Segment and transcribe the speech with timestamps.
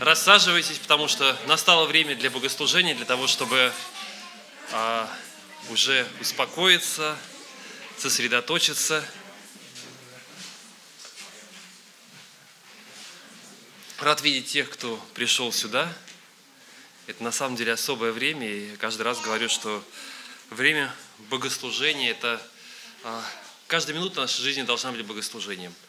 [0.00, 3.72] Рассаживайтесь, потому что настало время для богослужения, для того, чтобы
[4.70, 5.12] а,
[5.70, 7.18] уже успокоиться,
[7.96, 9.04] сосредоточиться.
[13.98, 15.92] Рад видеть тех, кто пришел сюда.
[17.08, 19.82] Это на самом деле особое время, и каждый раз говорю, что
[20.50, 20.94] время
[21.28, 22.40] богослужения– это
[23.02, 23.24] а,
[23.66, 25.74] каждая минута нашей жизни должна быть богослужением–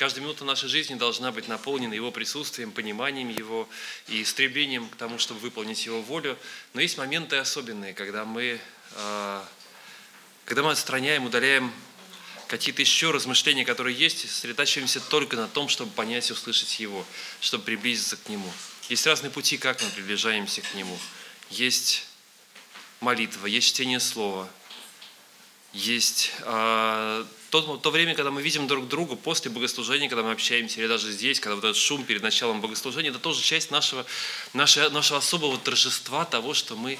[0.00, 3.68] Каждая минута нашей жизни должна быть наполнена Его присутствием, пониманием Его
[4.08, 6.38] и стремлением к тому, чтобы выполнить Его волю.
[6.72, 8.58] Но есть моменты особенные, когда мы,
[8.94, 9.46] а,
[10.46, 11.70] когда мы отстраняем, удаляем
[12.46, 17.04] какие-то еще размышления, которые есть, сосредотачиваемся только на том, чтобы понять и услышать Его,
[17.42, 18.50] чтобы приблизиться к Нему.
[18.88, 20.98] Есть разные пути, как мы приближаемся к Нему.
[21.50, 22.06] Есть
[23.00, 24.48] молитва, есть чтение Слова,
[25.72, 30.80] есть э, то, то время, когда мы видим друг друга после богослужения, когда мы общаемся,
[30.80, 34.04] или даже здесь, когда вот этот шум перед началом богослужения, это тоже часть нашего,
[34.52, 36.98] нашего, нашего особого торжества того, что мы,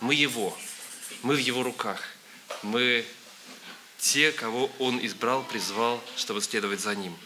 [0.00, 0.56] мы Его,
[1.22, 2.00] мы в Его руках,
[2.62, 3.04] мы
[3.98, 7.16] те, кого Он избрал, призвал, чтобы следовать за Ним.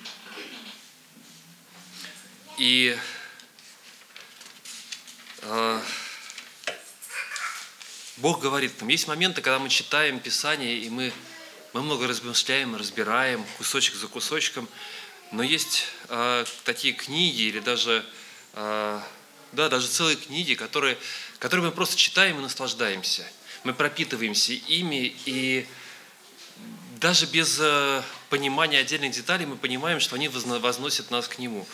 [2.58, 2.96] И
[5.42, 5.80] э,
[8.18, 11.12] Бог говорит, там есть моменты, когда мы читаем Писание, и мы
[11.76, 14.66] мы много размышляем, разбираем кусочек за кусочком,
[15.30, 18.02] но есть э, такие книги или даже,
[18.54, 19.00] э,
[19.52, 20.96] да, даже целые книги, которые,
[21.38, 23.26] которые мы просто читаем и наслаждаемся.
[23.62, 25.66] Мы пропитываемся ими, и
[26.98, 31.66] даже без э, понимания отдельных деталей мы понимаем, что они возносят нас к Нему.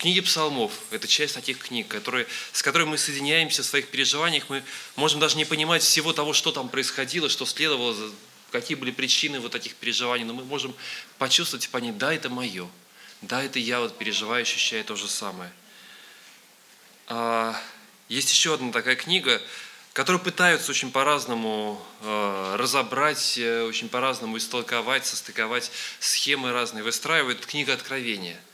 [0.00, 4.48] Книги псалмов– это часть таких книг, которые, с которыми мы соединяемся в своих переживаниях.
[4.48, 4.62] Мы
[4.96, 7.94] можем даже не понимать всего того, что там происходило, что следовало
[8.50, 10.74] какие были причины вот этих переживаний, но мы можем
[11.18, 12.66] почувствовать и понять, да, это мое,
[13.20, 15.52] да, это я вот переживаю, ощущаю то же самое.
[17.06, 17.54] А,
[18.08, 19.38] есть еще одна такая книга,
[19.92, 27.44] которую пытаются очень по-разному э, разобрать, э, очень по-разному истолковать, состыковать, схемы разные выстраивают.
[27.44, 28.40] Книга Откровения–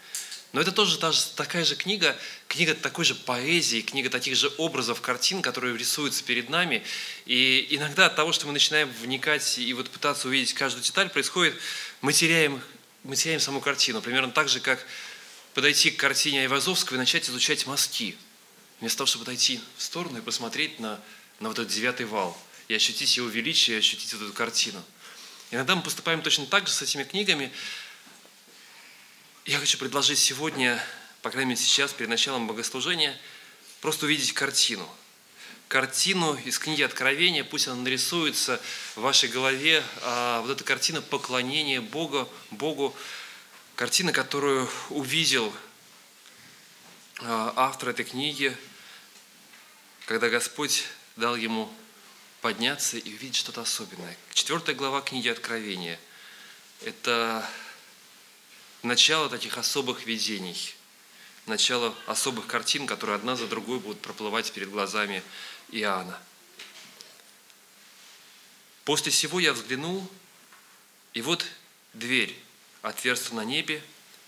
[0.56, 2.17] но это тоже та же, такая же книга,
[2.49, 6.83] книга такой же поэзии, книга таких же образов, картин, которые рисуются перед нами.
[7.27, 11.55] И иногда от того, что мы начинаем вникать и вот пытаться увидеть каждую деталь, происходит,
[12.00, 12.62] мы теряем,
[13.03, 14.00] мы теряем саму картину.
[14.00, 14.83] Примерно так же, как
[15.53, 18.16] подойти к картине Айвазовского и начать изучать мазки.
[18.81, 20.99] Вместо того, чтобы подойти в сторону и посмотреть на,
[21.39, 22.34] на вот этот девятый вал
[22.69, 24.83] и ощутить его величие, и ощутить вот эту картину.
[25.50, 27.53] Иногда мы поступаем точно так же с этими книгами,
[29.47, 30.84] я хочу предложить сегодня,
[31.23, 33.17] по крайней мере сейчас, перед началом богослужения,
[33.81, 34.89] просто увидеть картину.
[35.69, 38.61] Картину из книги Откровения, пусть она нарисуется
[38.97, 42.95] в вашей голове, а вот эта картина поклонения Бога, Богу,
[43.77, 45.53] картина, которую увидел
[47.21, 48.57] а, автор этой книги,
[50.07, 50.84] когда Господь
[51.15, 51.73] дал ему
[52.41, 54.17] подняться и увидеть что-то особенное.
[54.34, 56.01] Четвертая глава книги Откровения–
[56.84, 57.49] это
[58.86, 60.74] начало таких особых видений,
[61.47, 65.22] начало особых картин, которые одна за другой будут проплывать перед глазами
[65.70, 66.19] Иоанна.
[68.84, 70.08] После всего я взглянул,
[71.12, 71.44] и вот
[71.92, 72.36] дверь
[72.82, 73.82] отверстия на небе,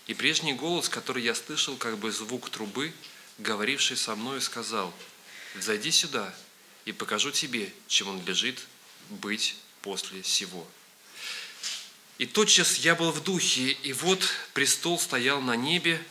[0.07, 2.93] и прежний голос, который я слышал, как бы звук трубы,
[3.37, 4.93] говоривший со мною, сказал,
[5.55, 6.33] «Зайди сюда,
[6.85, 8.65] и покажу тебе, чем он лежит
[9.09, 10.67] быть после всего».
[12.19, 16.05] И тотчас я был в духе, и вот престол стоял на небе,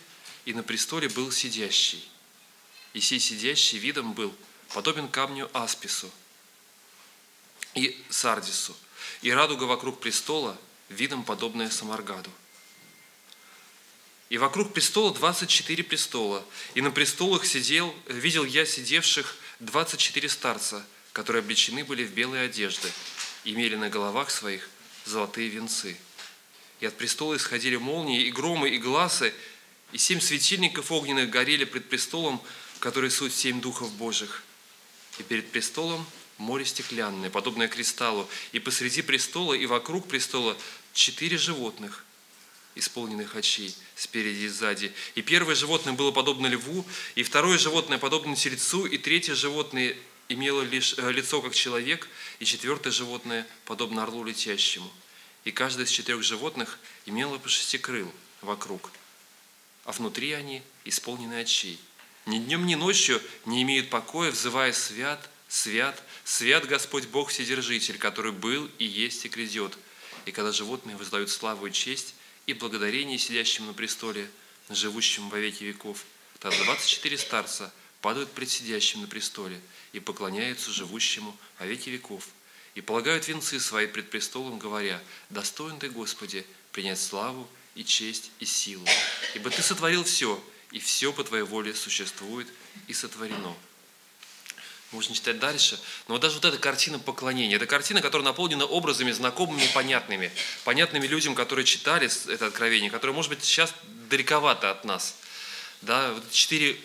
[0.47, 2.03] и на престоле был сидящий.
[2.95, 4.35] И сей сидящий видом был
[4.73, 6.11] подобен камню аспису
[7.75, 8.75] и сардису,
[9.21, 10.59] и радуга вокруг престола
[10.89, 12.31] видом подобная самаргаду.
[14.31, 16.43] И вокруг престола 24 престола,
[16.73, 22.91] и на престолах сидел, видел я сидевших 24 старца, которые облечены были в белые одежды,
[23.45, 24.71] имели на головах своих
[25.09, 25.97] золотые венцы.
[26.81, 29.35] И от престола исходили молнии, и громы, и глазы,
[29.93, 32.41] и семь светильников огненных горели пред престолом,
[32.79, 34.45] который суть семь духов Божьих.
[35.19, 36.07] И перед престолом
[36.37, 40.57] море стеклянное, подобное кристаллу, и посреди престола и вокруг престола
[40.93, 42.05] четыре животных,
[42.77, 44.93] исполненных очей, спереди и сзади.
[45.17, 49.97] И первое животное было подобно льву, и второе животное подобно тельцу, и третье животное
[50.29, 52.09] имело лишь, э, лицо как человек,
[52.39, 54.91] и четвертое животное подобно орлу летящему–
[55.49, 58.91] и каждое из четырех животных имело по шести крыл вокруг,
[59.85, 61.81] а внутри они исполнены очей.
[62.27, 68.33] Ни днем, ни ночью не имеют покоя, взывая «Свят, свят, свят Господь Бог Вседержитель, который
[68.33, 69.79] был и есть и грядет».
[70.27, 72.15] И когда животные воздают славу и честь
[72.47, 74.31] и благодарение сидящим на престоле,
[74.69, 76.05] живущим во веки веков,
[76.41, 79.61] Тогда 24 старца падают пред сидящим на престоле
[79.93, 82.25] и поклоняются живущему во веки веков,
[82.75, 85.01] и полагают венцы свои пред престолом, говоря,
[85.31, 88.87] «Достоин ты, Господи, принять славу и честь и силу,
[89.35, 92.49] ибо Ты сотворил все, и все по Твоей воле существует
[92.87, 93.57] и сотворено».
[94.91, 95.79] Можно читать дальше.
[96.07, 100.33] Но вот даже вот эта картина поклонения, это картина, которая наполнена образами знакомыми и понятными.
[100.65, 103.75] Понятными людям, которые читали это откровение, которые, может быть, сейчас
[104.09, 105.17] далековато от нас.
[105.83, 106.81] Да, вот четыре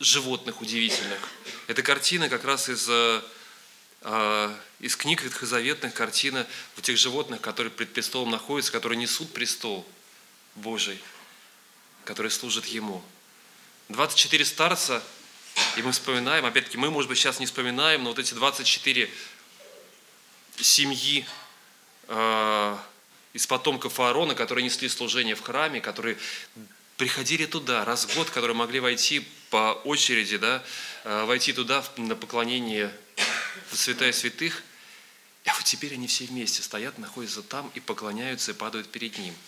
[0.00, 1.20] животных удивительных.
[1.68, 7.92] Это картина как раз из, э, из книг ветхозаветных, картина вот тех животных, которые пред
[7.92, 9.86] престолом находятся, которые несут престол
[10.56, 11.00] Божий,
[12.04, 13.02] которые служат Ему.
[13.88, 15.02] 24 старца–
[15.76, 19.10] и мы вспоминаем, опять-таки, мы, может быть, сейчас не вспоминаем, но вот эти 24
[20.58, 21.26] семьи
[22.08, 22.76] э,
[23.32, 26.16] из потомков Аарона, которые несли служение в храме, которые
[26.96, 30.62] приходили туда раз в год, которые могли войти по очереди, да,
[31.04, 32.94] э, войти туда на поклонение
[33.70, 34.62] в святая святых.
[35.44, 39.34] А вот теперь они все вместе стоят, находятся там и поклоняются и падают перед Ним–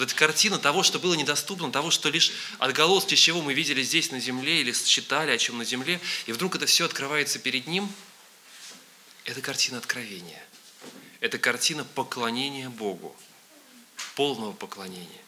[0.00, 4.10] вот эта картина того, что было недоступно, того, что лишь отголоски чего мы видели здесь
[4.10, 7.86] на земле или читали о чем на земле, и вдруг это все открывается перед ним,
[9.24, 10.42] это картина откровения.
[11.20, 13.14] Это картина поклонения Богу,
[14.14, 15.20] полного поклонения.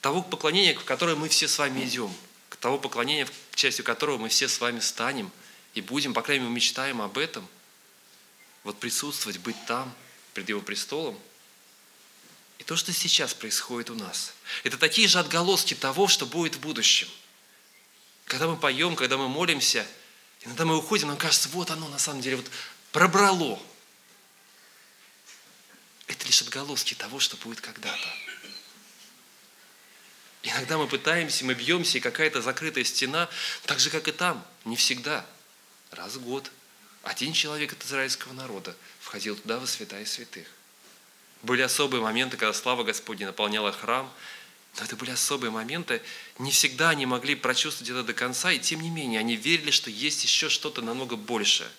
[0.00, 2.14] Того поклонения, к которое мы все с вами идем,
[2.48, 5.30] к того поклонения, частью которого мы все с вами станем
[5.74, 7.46] и будем, по крайней мере, мечтаем об этом,
[8.64, 9.92] вот присутствовать, быть там,
[10.34, 11.18] перед Его престолом–
[12.58, 14.34] и то, что сейчас происходит у нас,
[14.64, 17.08] это такие же отголоски того, что будет в будущем.
[18.26, 19.86] Когда мы поем, когда мы молимся,
[20.42, 22.50] иногда мы уходим, нам кажется, вот оно на самом деле вот
[22.90, 23.60] пробрало.
[26.08, 28.08] Это лишь отголоски того, что будет когда-то.
[30.42, 33.28] Иногда мы пытаемся, мы бьемся, и какая-то закрытая стена,
[33.66, 35.26] так же, как и там, не всегда,
[35.90, 36.50] раз в год.
[37.02, 40.46] Один человек от израильского народа входил туда во святая святых.
[41.42, 44.12] Были особые моменты, когда слава Господня наполняла храм,
[44.78, 46.02] но это были особые моменты.
[46.38, 49.90] Не всегда они могли прочувствовать это до конца, и тем не менее они верили, что
[49.90, 51.70] есть еще что-то намного большее.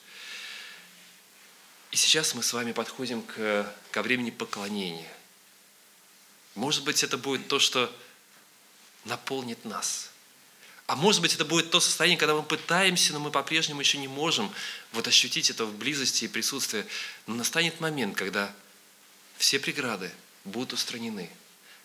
[1.91, 5.11] И сейчас мы с вами подходим к, ко времени поклонения.
[6.55, 7.93] Может быть, это будет то, что
[9.09, 10.11] наполнит нас.
[10.89, 14.07] А может быть, это будет то состояние, когда мы пытаемся, но мы по-прежнему еще не
[14.07, 14.51] можем
[14.91, 16.83] вот ощутить это в близости и присутствии.
[17.27, 18.51] Но настанет момент, когда
[19.37, 20.11] все преграды
[20.45, 21.29] будут устранены,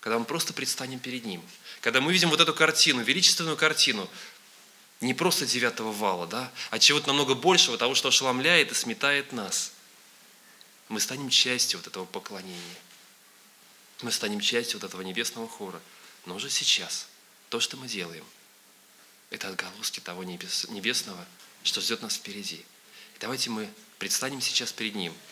[0.01, 1.43] когда мы просто предстанем перед Ним,
[1.83, 4.09] когда мы видим вот эту картину, величественную картину,
[5.03, 9.73] не просто девятого вала, да, а чего-то намного большего, того, что ошеломляет и сметает нас.
[10.89, 12.77] Мы станем частью вот этого поклонения.
[14.01, 15.79] Мы станем частью вот этого небесного хора.
[16.25, 17.07] Но уже сейчас
[17.55, 18.25] то, что мы делаем,
[19.31, 21.25] это отголоски того небесного,
[21.63, 22.57] что ждет нас впереди.
[22.57, 25.15] И давайте мы предстанем сейчас перед Ним–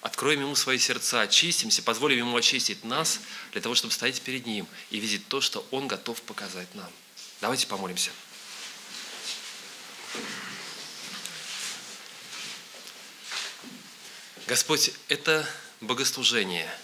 [0.00, 3.20] Откроем Ему свои сердца, очистимся, позволим Ему очистить нас
[3.52, 6.90] для того, чтобы стоять перед Ним и видеть то, что Он готов показать нам.
[7.42, 8.10] Давайте помолимся.
[14.46, 15.48] Господь, это
[15.82, 16.74] богослужение.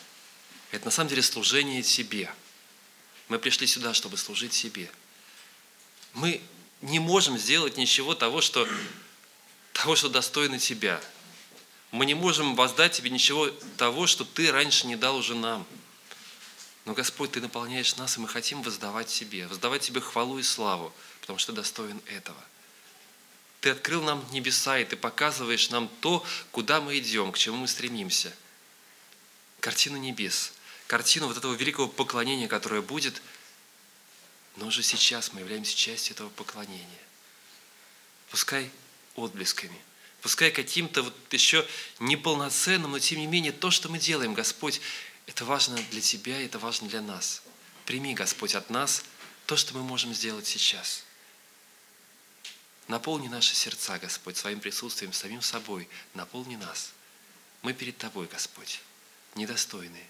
[0.70, 2.30] Это на самом деле служение себе.
[3.28, 4.90] Мы пришли сюда, чтобы служить себе.
[6.14, 6.40] Мы
[6.80, 8.68] не можем сделать ничего того, что,
[9.72, 11.00] того, что достойно Тебя–
[11.90, 15.66] мы не можем воздать Тебе ничего того, что Ты раньше не дал уже нам.
[16.84, 20.92] Но, Господь, Ты наполняешь нас, и мы хотим воздавать Тебе, воздавать Тебе хвалу и славу,
[21.20, 22.42] потому что Ты достоин этого.
[23.60, 27.68] Ты открыл нам небеса, и Ты показываешь нам то, куда мы идем, к чему мы
[27.68, 28.32] стремимся.
[29.60, 30.52] Картину небес,
[30.88, 33.22] картину вот этого великого поклонения, которое будет,
[34.56, 37.04] но уже сейчас мы являемся частью этого поклонения.
[38.30, 38.72] Пускай
[39.14, 39.80] отблесками–
[40.20, 41.66] Пускай каким-то вот еще
[42.00, 44.80] неполноценным, но тем не менее то, что мы делаем, Господь,
[45.26, 47.42] это важно для Тебя, это важно для нас.
[47.84, 49.04] Прими, Господь, от нас
[49.46, 51.04] то, что мы можем сделать сейчас.
[52.88, 55.88] Наполни наши сердца, Господь, своим присутствием, самим собой.
[56.14, 56.92] Наполни нас.
[57.62, 58.80] Мы перед Тобой, Господь,
[59.34, 60.06] недостойные.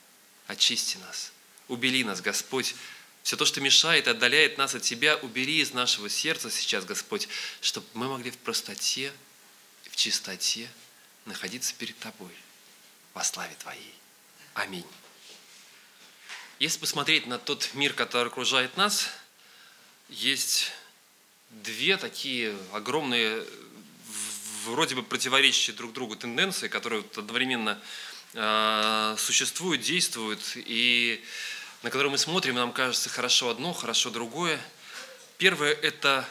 [0.49, 1.33] Очисти нас.
[1.69, 2.75] Убери нас, Господь.
[3.23, 7.29] Все то, что мешает, отдаляет нас от Тебя, убери из нашего сердца сейчас, Господь,
[7.61, 9.13] чтобы мы могли в простоте
[9.99, 10.71] чистоте
[11.27, 12.31] находиться перед Тобой
[13.15, 13.95] во славе Твоей.
[14.55, 14.87] Аминь.
[16.61, 19.09] Если посмотреть на тот мир, который окружает нас,
[20.09, 20.71] есть
[21.51, 23.45] две такие огромные,
[24.65, 27.83] вроде бы противоречащие друг другу тенденции, которые одновременно
[28.35, 30.41] а, существуют, действуют.
[30.57, 31.25] И
[31.83, 34.61] на которые мы смотрим, нам кажется хорошо одно, хорошо другое.
[35.39, 36.29] Первое– это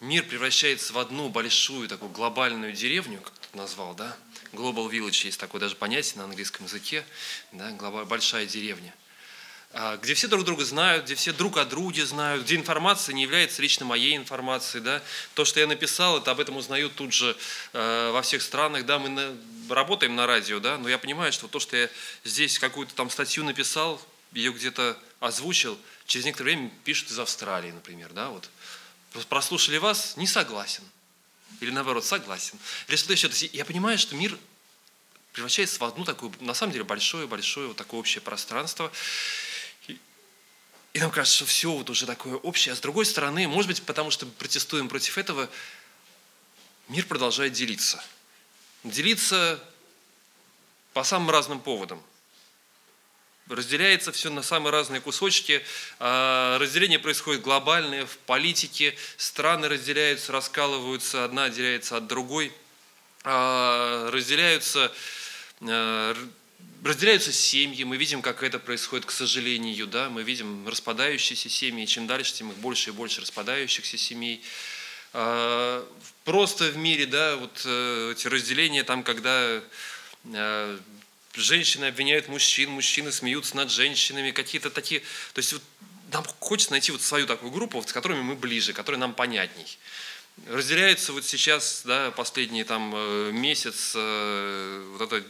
[0.00, 4.16] мир превращается в одну большую такую глобальную деревню, как тут назвал, да?
[4.52, 7.04] Global Village есть такое даже понятие на английском языке,
[7.52, 7.70] да?
[8.04, 8.94] большая деревня–
[10.00, 13.60] где все друг друга знают, где все друг о друге знают, где информация не является
[13.60, 14.82] лично моей информацией.
[14.82, 15.02] Да?
[15.34, 17.36] То, что я написал, это об этом узнают тут же
[17.72, 18.86] э, во всех странах.
[18.86, 19.36] Да, мы на,
[19.68, 21.88] работаем на радио, да, но я понимаю, что то, что я
[22.22, 24.00] здесь какую-то там статью написал,
[24.32, 28.12] ее где-то озвучил, через некоторое время пишут из Австралии, например.
[28.12, 28.48] Да, вот.
[29.28, 30.84] Прослушали вас, не согласен.
[31.60, 32.58] Или наоборот, согласен.
[32.88, 33.28] Или что-то еще.
[33.28, 34.36] То есть я понимаю, что мир
[35.32, 38.90] превращается в одну такую, на самом деле, большое-большое вот такое общее пространство.
[40.94, 42.72] И нам кажется, что все вот уже такое общее.
[42.72, 45.50] А с другой стороны, может быть, потому что мы протестуем против этого,
[46.88, 48.02] мир продолжает делиться.
[48.84, 49.60] Делиться
[50.92, 52.00] по самым разным поводам.
[53.48, 55.64] Разделяется все на самые разные кусочки.
[55.98, 58.96] А, разделение происходит глобальное в политике.
[59.16, 62.52] Страны разделяются, раскалываются, одна отделяется от другой.
[63.24, 64.92] А, разделяются
[66.84, 72.06] разделяются семьи, мы видим, как это происходит, к сожалению, да, мы видим распадающиеся семьи, чем
[72.06, 74.42] дальше, тем их больше и больше распадающихся семей.
[75.14, 75.86] А,
[76.24, 79.62] просто в мире, да, вот э, эти разделения, там, когда
[80.24, 80.78] э,
[81.34, 85.00] женщины обвиняют мужчин, мужчины смеются над женщинами, какие-то такие,
[85.32, 85.62] то есть вот
[86.12, 89.78] нам хочется найти вот свою такую группу, вот, с которыми мы ближе, которые нам понятней.
[90.48, 95.24] Разделяется вот сейчас, да, последний там э, месяц, вот это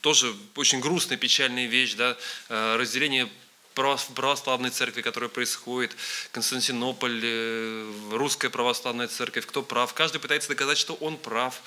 [0.00, 2.16] тоже очень грустная, печальная вещь, да,
[2.48, 3.28] э, разделение
[3.74, 5.96] православной церкви, которое происходит,
[6.32, 9.94] Константинополь, э, русская православная церковь, кто прав.
[9.94, 11.62] Каждый пытается доказать, что он прав.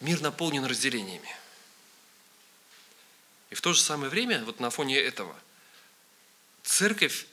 [0.00, 1.28] Мир наполнен разделениями.
[3.50, 5.34] И в то же самое время, вот на фоне этого,
[6.62, 7.26] церковь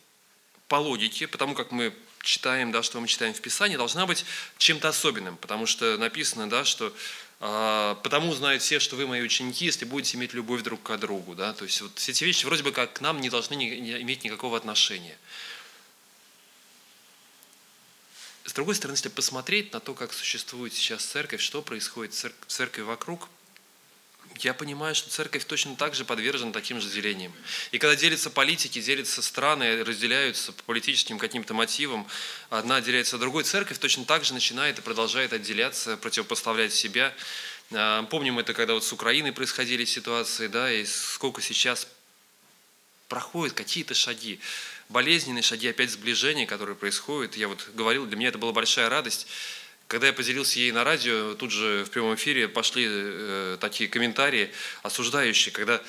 [0.67, 4.25] по логике, потому как мы читаем, да, что мы читаем в Писании, должна быть
[4.57, 6.93] чем-то особенным, потому что написано, да, что
[7.43, 11.35] потому знают все, что вы мои ученики, если будете иметь любовь друг к другу.
[11.35, 11.53] Да?
[11.53, 14.23] То есть вот все эти вещи вроде бы как к нам не должны не иметь
[14.23, 15.17] никакого отношения.
[18.45, 22.81] С другой стороны, если посмотреть на то, как существует сейчас церковь, что происходит в церкви
[22.81, 23.29] вокруг–
[24.39, 27.33] я понимаю, что церковь точно так же подвержена таким же делениям.
[27.71, 32.07] И когда делятся политики, делятся страны, разделяются по политическим каким-то мотивам,
[32.49, 37.13] одна отделяется от другой, церковь точно так же начинает и продолжает отделяться, противопоставлять себя.
[37.71, 41.87] А, помним это, когда вот с Украиной происходили ситуации, да, и сколько сейчас
[43.07, 44.39] проходят какие-то шаги,
[44.89, 47.35] болезненные шаги опять сближения, которые происходят.
[47.35, 49.27] Я вот говорил, для меня это была большая радость,
[49.93, 54.49] когда я поделился ей на радио, тут же в прямом эфире пошли э, такие комментарии
[54.81, 55.83] осуждающие, когда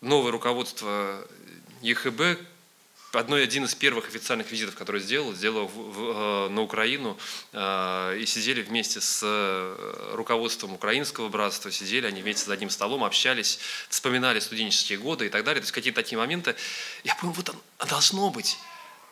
[0.00, 1.24] новое руководство
[1.80, 2.20] ЕХБ,
[3.12, 7.16] одной, один из первых официальных визитов, который сделал, сделал в, в, э, на Украину,
[7.52, 13.04] э, и сидели вместе с э, руководством украинского братства, сидели они вместе за одним столом,
[13.04, 15.60] общались, вспоминали студенческие годы и так далее.
[15.60, 16.56] То есть какие-то такие моменты.
[17.04, 18.58] Я понял, вот оно должно быть.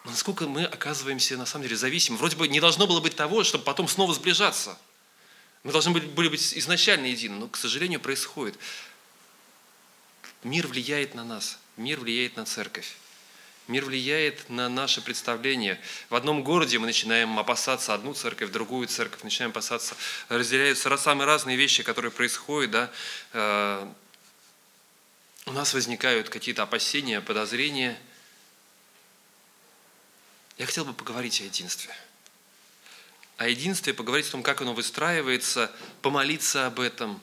[0.06, 2.16] Насколько мы оказываемся на самом деле зависимы.
[2.18, 4.78] Вроде бы не должно было быть того, чтобы потом снова сближаться.
[5.64, 8.56] Мы должны были, были быть изначально едины, но, к сожалению, происходит.
[10.44, 12.94] Мир влияет на нас, мир влияет на церковь.
[13.66, 15.80] Мир влияет на наше представление.
[16.08, 19.96] В одном городе мы начинаем опасаться одну церковь, другую церковь, начинаем опасаться,
[20.28, 22.70] разделяются самые разные вещи, которые происходят.
[22.70, 22.90] Да?
[23.32, 23.88] Э,
[25.46, 27.98] у нас возникают какие-то опасения, подозрения–
[30.58, 31.94] я хотел бы поговорить о единстве.
[33.36, 35.70] О единстве, поговорить о том, как оно выстраивается,
[36.00, 37.20] помолиться об этом.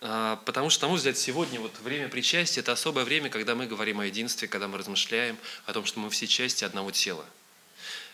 [0.00, 3.66] А, потому что, на мой взгляд, сегодня вот время причастия– это особое время, когда мы
[3.66, 7.24] говорим о единстве, когда мы размышляем о том, что мы все части одного тела.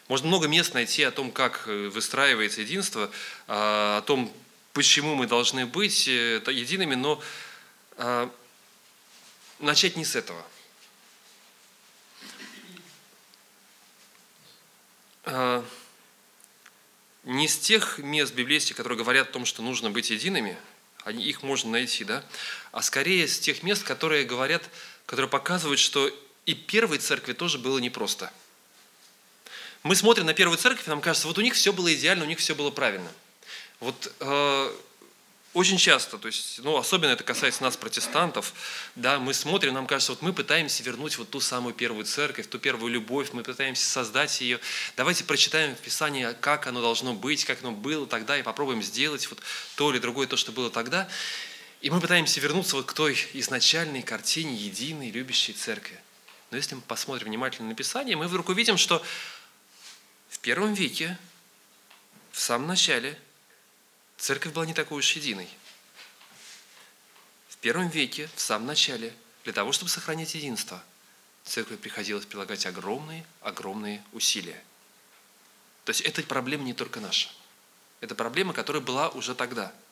[0.09, 3.11] Можно много мест найти о том, как э, выстраивается единство,
[3.47, 4.33] а, о том,
[4.73, 7.23] почему мы должны быть э, едиными, но
[7.99, 8.33] а,
[9.59, 10.43] начать не с этого–
[17.25, 20.57] не с тех мест библейских, которые говорят о том, что нужно быть едиными,
[21.07, 22.25] их можно найти, да,
[22.73, 24.63] а скорее с тех мест, которые говорят,
[25.07, 26.11] которые показывают, что
[26.47, 28.33] и первой церкви тоже было непросто.
[29.83, 32.27] Мы смотрим на первую церковь, и нам кажется, вот у них все было идеально, у
[32.27, 33.11] них все было правильно.
[33.81, 34.73] Вот э,
[35.59, 38.55] очень часто, то есть, ну, особенно это касается нас, протестантов,
[38.95, 42.61] да, мы смотрим, нам кажется, вот мы пытаемся вернуть вот ту самую первую церковь, ту
[42.61, 44.61] первую любовь, мы пытаемся создать ее.
[44.97, 49.29] Давайте прочитаем в Писании, как оно должно быть, как оно было тогда, и попробуем сделать
[49.31, 49.41] вот
[49.75, 51.09] то или другое, то, что было тогда.
[51.81, 55.99] И мы пытаемся вернуться вот к той изначальной картине единой, любящей церкви.
[56.53, 59.05] Но если мы посмотрим внимательно на Писание, мы вдруг увидим, что
[60.29, 61.19] в первом веке,
[62.31, 63.19] в самом начале,
[64.19, 65.49] церковь была не такой уж единой.
[67.49, 70.83] В первом веке, в самом начале, для того, чтобы сохранить единство,
[71.45, 74.63] церкви приходилось прилагать огромные, огромные усилия.
[75.85, 77.31] То есть эта проблема не только наша.
[78.01, 79.73] Это проблема, которая была уже тогда–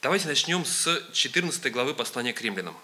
[0.00, 2.76] Давайте начнем с 14 главы послания к римлянам.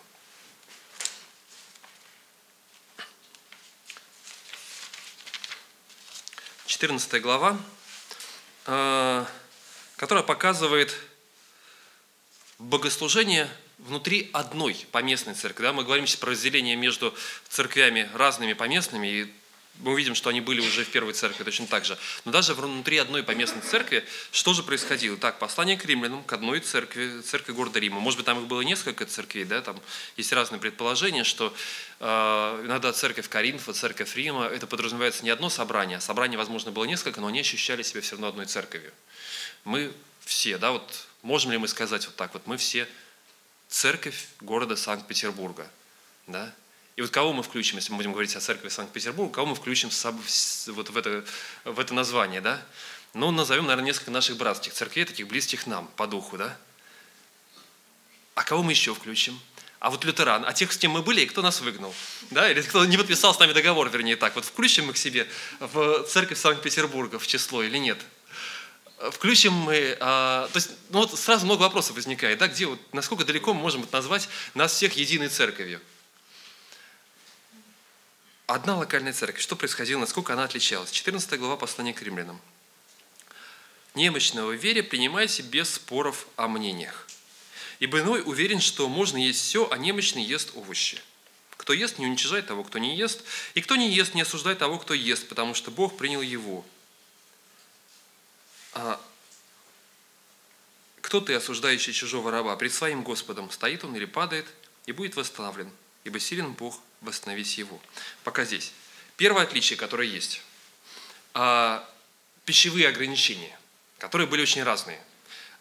[6.66, 7.56] Четырнадцатая глава,
[8.64, 10.94] которая показывает
[12.58, 15.64] богослужение внутри одной поместной церкви.
[15.64, 15.72] Да?
[15.72, 17.14] Мы говорим сейчас про разделение между
[17.48, 19.32] церквями разными поместными, и
[19.80, 21.98] мы увидим, что они были уже в первой церкви точно так же.
[22.24, 25.16] Но даже внутри одной поместной церкви, что же происходило?
[25.16, 27.98] Так, послание к римлянам, к одной церкви, церкви города Рима.
[27.98, 29.80] Может быть, там их было несколько церквей, да, там
[30.16, 31.52] есть разные предположения, что
[32.00, 32.04] э,
[32.64, 37.26] иногда церковь Коринфа, церковь Рима, это подразумевается не одно собрание, собрание, возможно, было несколько, но
[37.26, 38.92] они ощущали себя все равно одной церковью.
[39.64, 39.92] Мы
[40.24, 42.88] все, да, вот можем ли мы сказать вот так, вот мы все
[43.68, 45.68] церковь города Санкт-Петербурга,
[46.26, 46.54] да,
[46.96, 49.90] и вот кого мы включим, если мы будем говорить о церкви Санкт-Петербурга, кого мы включим
[49.90, 51.24] вот в это,
[51.64, 52.62] в это название, да?
[53.14, 56.56] Ну, назовем, наверное, несколько наших братских церквей, таких близких нам по духу, да?
[58.36, 59.40] А кого мы еще включим?
[59.80, 61.92] А вот лютеран, а тех, с кем мы были, и кто нас выгнал,
[62.30, 62.48] да?
[62.48, 64.36] Или кто не подписал с нами договор, вернее так.
[64.36, 67.98] Вот включим мы к себе в церковь Санкт-Петербурга в число или нет?
[69.10, 73.24] Включим мы, а, то есть, ну вот сразу много вопросов возникает, да, где вот, насколько
[73.24, 75.80] далеко мы можем назвать нас всех единой церковью?
[78.46, 79.42] Одна локальная церковь.
[79.42, 80.90] Что происходило, насколько она отличалась?
[80.90, 82.40] 14 глава послания к римлянам.
[83.94, 87.06] Немощного в вере принимайте без споров о мнениях.
[87.78, 91.00] Ибо иной уверен, что можно есть все, а немощный ест овощи.
[91.56, 93.22] Кто ест, не уничижает того, кто не ест,
[93.54, 96.64] и кто не ест, не осуждает того, кто ест, потому что Бог принял его.
[98.72, 99.00] А
[101.00, 102.56] кто ты, осуждающий чужого раба?
[102.56, 104.46] Пред своим Господом стоит он или падает,
[104.86, 105.70] и будет восстановлен,
[106.02, 107.80] ибо силен Бог восстановить его.
[108.24, 108.72] Пока здесь.
[109.16, 110.42] Первое отличие, которое есть.
[111.34, 111.88] А,
[112.44, 113.58] пищевые ограничения,
[113.98, 115.00] которые были очень разные.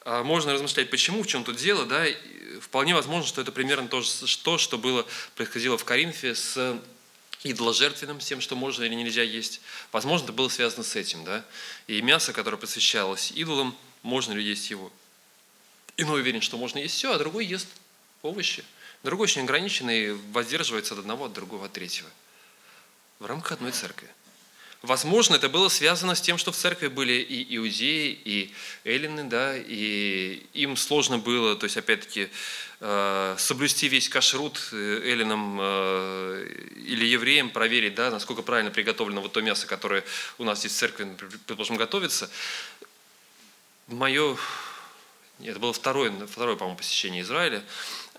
[0.01, 1.85] А, можно размышлять, почему, в чем тут дело.
[1.85, 2.05] Да?
[2.61, 6.79] Вполне возможно, что это примерно то, что, что было, происходило в Коринфе с
[7.43, 9.61] идоложертвенным, с тем, что можно или нельзя есть.
[9.91, 11.23] Возможно, это было связано с этим.
[11.23, 11.45] Да?
[11.87, 14.91] И мясо, которое посвящалось идолам, можно ли есть его.
[15.97, 17.67] Иной уверен, что можно есть все, а другой ест
[18.23, 18.63] овощи.
[19.03, 22.09] Другой очень ограниченный воздерживается от одного, от другого, от третьего.
[23.19, 24.09] В рамках одной церкви.
[24.81, 29.55] Возможно, это было связано с тем, что в церкви были и иудеи, и эллины, да,
[29.55, 32.27] и им сложно было, то есть, опять-таки,
[32.81, 36.47] э, соблюсти весь кашрут э, эллинам э,
[36.85, 40.03] или евреям, проверить, да, насколько правильно приготовлено вот то мясо, которое
[40.37, 42.29] у нас здесь в церкви, предположим, готовится.
[43.87, 44.37] Мое,
[45.41, 47.63] это было второе, второе по-моему, посещение Израиля,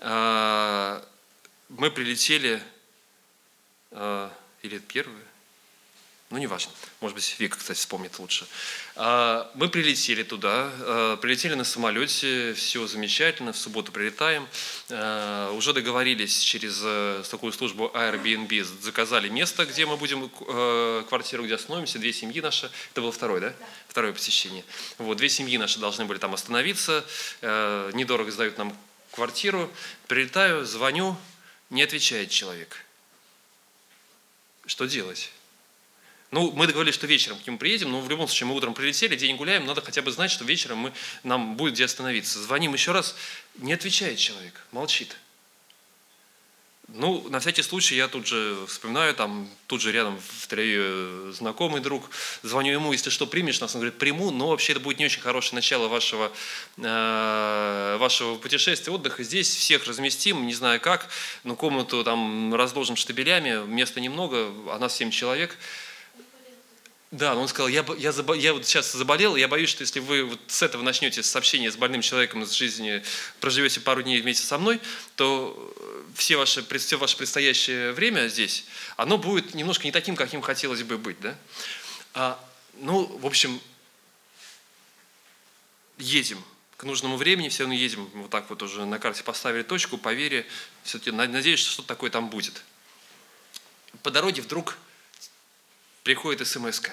[0.01, 2.61] мы прилетели,
[3.91, 4.31] а,
[4.61, 5.23] или первое,
[6.31, 6.71] ну, неважно.
[7.01, 8.47] Может быть, Вика, кстати, вспомнит лучше.
[8.95, 14.47] А, мы прилетели туда, прилетели на самолете, все замечательно, в субботу прилетаем.
[15.55, 21.55] Уже договорились через э, такую службу Airbnb, заказали место, где мы будем, э, квартиру, где
[21.55, 22.71] остановимся, две семьи наши.
[22.91, 23.53] Это было второе, да?
[23.87, 24.63] Второе посещение.
[24.97, 27.05] Вот, две семьи наши должны были там остановиться,
[27.41, 28.75] э, недорого сдают нам
[29.15, 29.71] квартиру,
[30.07, 31.17] прилетаю, звоню,
[31.69, 32.85] не отвечает человек.
[34.65, 35.31] Что делать?
[36.31, 39.15] Ну, мы договорились, что вечером к нему приедем, но в любом случае мы утром прилетели,
[39.15, 42.41] день гуляем, надо хотя бы знать, что вечером мы, нам будет где остановиться.
[42.41, 43.15] Звоним еще раз,
[43.55, 45.15] не отвечает человек, молчит.
[46.87, 51.81] Ну, на всякий случай я тут же вспоминаю, там тут же рядом в теле знакомый
[51.81, 52.09] друг,
[52.43, 53.73] звоню ему, если что, примешь нас?
[53.73, 56.31] Он говорит, приму, но вообще это будет не очень хорошее начало вашего,
[56.77, 59.23] э, вашего путешествия, отдыха.
[59.23, 61.09] Здесь всех разместим, не знаю как,
[61.43, 65.57] но комнату там разложим штабелями, места немного, а нас 7 человек–
[67.15, 70.39] да, он сказал, я, я, я вот сейчас заболел, я боюсь, что если вы вот
[70.47, 73.03] с этого начнете с сообщения с больным человеком из жизни,
[73.39, 74.81] проживете пару дней вместе со мной,
[75.15, 78.65] то э, все ваше, все ваше предстоящее время здесь,
[78.97, 81.17] оно будет немножко не таким, каким хотелось бы быть.
[81.21, 81.37] Да?
[82.13, 83.61] А, ну, в общем,
[85.97, 86.43] едем
[86.75, 90.13] к нужному времени, все равно едем, вот так вот уже на карте поставили точку, по
[90.13, 90.45] вере,
[90.83, 92.61] все-таки надеюсь, что что-то такое там будет.
[94.03, 94.77] По дороге вдруг
[96.03, 96.91] приходит смс -ка.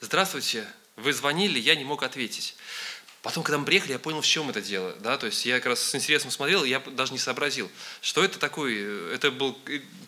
[0.00, 2.54] Здравствуйте, вы звонили, я не мог ответить.
[3.20, 4.94] Потом, когда мы приехали, я понял, в чем это дело.
[5.00, 5.18] Да?
[5.18, 7.68] То есть я как раз с интересом смотрел, я даже не сообразил,
[8.00, 9.12] что это такое.
[9.12, 9.58] Это был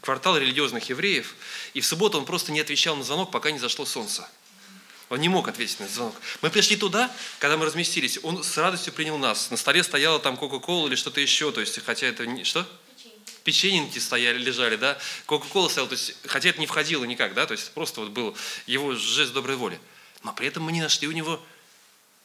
[0.00, 1.34] квартал религиозных евреев,
[1.74, 4.28] и в субботу он просто не отвечал на звонок, пока не зашло солнце.
[5.08, 6.14] Он не мог ответить на звонок.
[6.40, 9.50] Мы пришли туда, когда мы разместились, он с радостью принял нас.
[9.50, 12.44] На столе стояла там Кока-Кола или что-то еще, то есть, хотя это не...
[12.44, 12.64] Что?
[13.42, 17.52] Печеньки стояли, лежали, да, Кока-Кола стояла, то есть, хотя это не входило никак, да, то
[17.52, 19.80] есть просто вот был его жест доброй воли.
[20.22, 21.42] Но при этом мы не нашли у него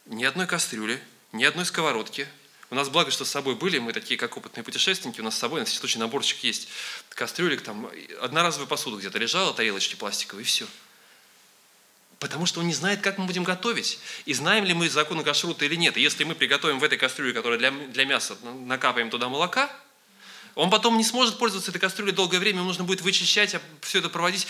[0.06, 1.02] ни одной кастрюли,
[1.32, 2.28] ни одной сковородки.
[2.70, 5.38] У нас благо, что с собой были, мы такие, как опытные путешественники, у нас с
[5.38, 6.68] собой на всякий случай наборчик есть.
[7.10, 7.88] Кастрюлик, там,
[8.20, 10.66] одноразовая посуда где-то лежала, тарелочки пластиковые, и все.
[12.18, 14.00] Потому что он не знает, как мы будем готовить.
[14.24, 15.96] И знаем ли мы законы кашрута или нет.
[15.96, 19.70] И если мы приготовим в этой кастрюле, которая для, для мяса, накапаем туда молока,
[20.56, 23.98] он потом не сможет пользоваться этой кастрюлей долгое время, ему нужно будет вычищать, а все
[23.98, 24.46] это проводить.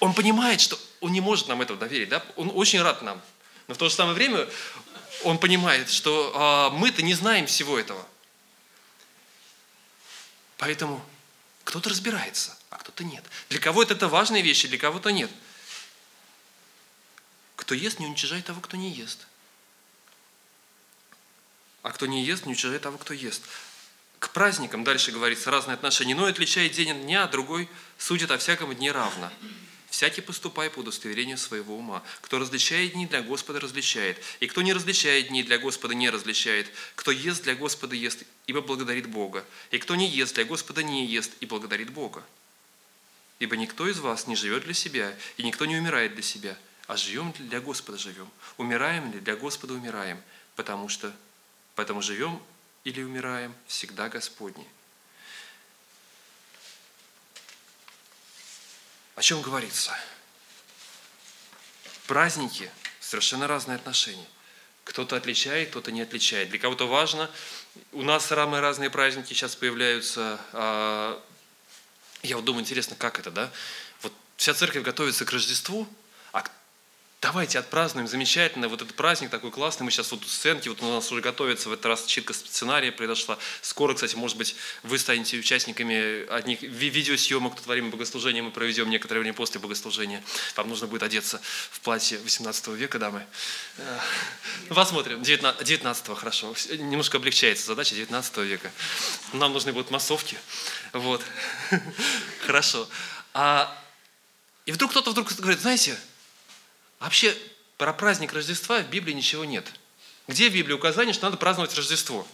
[0.00, 2.10] Он понимает, что он не может нам этого доверить.
[2.10, 2.22] Да?
[2.36, 3.20] Он очень рад нам.
[3.68, 4.46] Но в то же самое время
[5.24, 8.06] он понимает, что а, мы-то не знаем всего этого.
[10.58, 11.02] Поэтому
[11.64, 13.24] кто-то разбирается, а кто-то нет.
[13.48, 15.30] Для кого-то это важные вещи, для кого-то нет.
[17.56, 19.26] Кто ест, не уничижает того, кто не ест.
[21.82, 23.42] А кто не ест, не уничижает того, кто ест.
[24.22, 26.14] К праздникам, дальше говорится, разные отношения.
[26.14, 29.32] Но отличает день от дня, а другой судит о всяком дне равно.
[29.90, 32.04] Всякий поступай по удостоверению своего ума.
[32.20, 34.22] Кто различает дни, для Господа различает.
[34.38, 36.70] И кто не различает дни, для Господа не различает.
[36.94, 39.44] Кто ест, для Господа ест, ибо благодарит Бога.
[39.72, 42.22] И кто не ест, для Господа не ест, и благодарит Бога.
[43.40, 46.56] Ибо никто из вас не живет для себя, и никто не умирает для себя,
[46.86, 48.30] а живем для Господа живем.
[48.56, 50.22] Умираем ли для Господа умираем,
[50.54, 51.12] потому что
[51.74, 52.40] поэтому живем
[52.84, 54.66] или умираем всегда Господни.
[59.14, 59.96] О чем говорится?
[62.06, 64.26] Праздники– совершенно разные отношения.
[64.84, 66.48] Кто-то отличает, кто-то не отличает.
[66.48, 67.30] Для кого-то важно.
[67.92, 70.40] У нас самые разные праздники сейчас появляются.
[70.52, 71.22] А,
[72.22, 73.52] я вот думаю, интересно, как это, да?
[74.00, 75.86] Вот вся церковь готовится к Рождеству,
[77.22, 79.84] Давайте отпразднуем замечательно вот этот праздник такой классный.
[79.84, 83.38] Мы сейчас вот сценки, вот у нас уже готовится в этот раз читка сценария произошла.
[83.60, 88.90] Скоро, кстати, может быть, вы станете участниками одних видеосъемок, тут во время богослужения мы проведем
[88.90, 90.20] некоторое время после богослужения.
[90.56, 93.24] Вам нужно будет одеться в платье 18 века, дамы.
[93.76, 93.98] Э,
[94.70, 95.22] посмотрим.
[95.22, 96.56] 19 хорошо.
[96.70, 98.72] Немножко облегчается задача 19 века.
[99.32, 100.36] Нам нужны будут массовки.
[100.92, 101.22] Вот.
[102.46, 102.88] Хорошо.
[103.32, 103.72] А...
[104.66, 105.96] И вдруг кто-то вдруг говорит, знаете,
[107.02, 107.36] Вообще
[107.78, 109.66] про праздник Рождества в Библии ничего нет.
[110.28, 112.28] Где в Библии указание, что надо праздновать Рождество?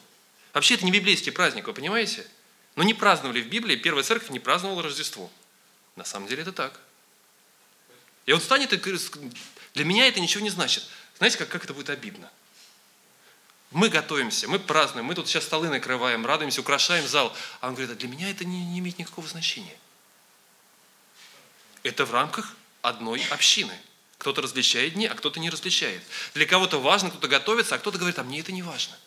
[0.53, 2.27] Вообще это не библейский праздник, вы понимаете?
[2.77, 5.31] Но не праздновали в Библии, первая церковь не праздновала Рождество.
[5.97, 6.79] На самом деле это так.
[8.27, 8.99] И он станет и
[9.73, 10.85] для меня это ничего не значит.
[11.17, 12.31] Знаете, как, как это будет обидно?
[13.71, 17.35] Мы готовимся, мы празднуем, мы тут сейчас столы накрываем, радуемся, украшаем зал.
[17.63, 19.79] А он говорит, а для меня это не, не имеет никакого значения.
[21.85, 23.73] Это в рамках одной общины.
[24.19, 26.03] Кто-то различает дни, а кто-то не различает.
[26.35, 28.99] Для кого-то важно, кто-то готовится, а кто-то говорит, а мне это не важно.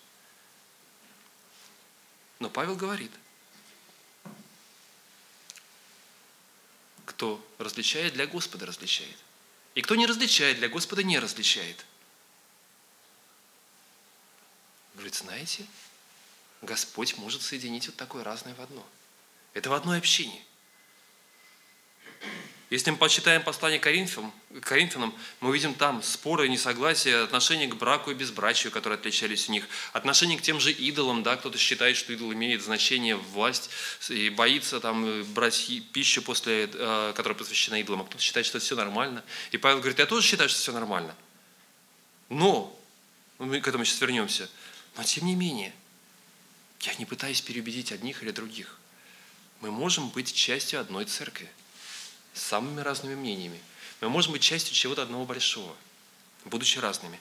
[2.39, 3.12] Но Павел говорит,
[7.06, 9.17] кто различает, для Господа различает.
[9.76, 11.86] И кто не различает, для Господа не различает.
[14.93, 15.65] Говорит, знаете,
[16.62, 18.86] Господь может соединить вот такое разное в одно.
[19.54, 20.43] Это в одной общине.
[22.72, 24.32] Если мы почитаем послание Коринфянам,
[24.62, 29.68] Коринфянам, мы увидим там споры, несогласия, отношения к браку и безбрачию, которые отличались у них,
[29.92, 33.72] отношения к тем же идолам, да, кто-то считает, что идол имеет значение власть
[34.08, 38.78] и боится там брать пищу, после, э, которая посвящена идолам, а кто-то считает, что все
[38.78, 39.22] нормально.
[39.52, 41.14] И Павел говорит, я тоже считаю, что все нормально.
[42.30, 42.74] Но,
[43.38, 44.50] мы к этому сейчас вернемся,
[44.96, 45.74] но тем не менее,
[46.80, 48.80] я не пытаюсь переубедить одних или других.
[49.60, 51.52] Мы можем быть частью одной церкви–
[52.34, 53.60] с самыми разными мнениями.
[54.02, 55.76] Мы можем быть частью чего-то одного большого,
[56.46, 57.20] будучи разными.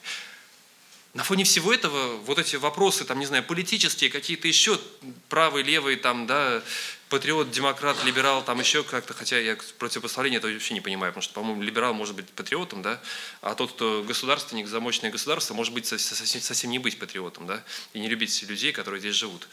[1.13, 4.79] На фоне всего этого вот эти вопросы, там, не знаю, политические, какие-то еще
[5.27, 6.63] правые, левые, там, да,
[7.09, 11.33] патриот, демократ, либерал, там еще как-то, хотя я противопоставление это вообще не понимаю, потому что,
[11.33, 13.01] по-моему, либерал может быть патриотом, да,
[13.41, 17.99] а тот, кто государственник, замочное государство, может быть совсем, совсем не быть патриотом, да, и
[17.99, 19.49] не любить людей, которые здесь живут.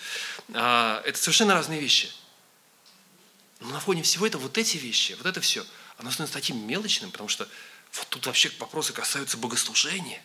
[0.55, 2.09] А, это совершенно разные вещи.
[3.61, 5.67] Но на фоне всего этого вот эти вещи, вот это все,
[5.97, 7.49] оно становится таким мелочным, потому что
[7.93, 10.23] вот тут вообще вопросы касаются богослужения,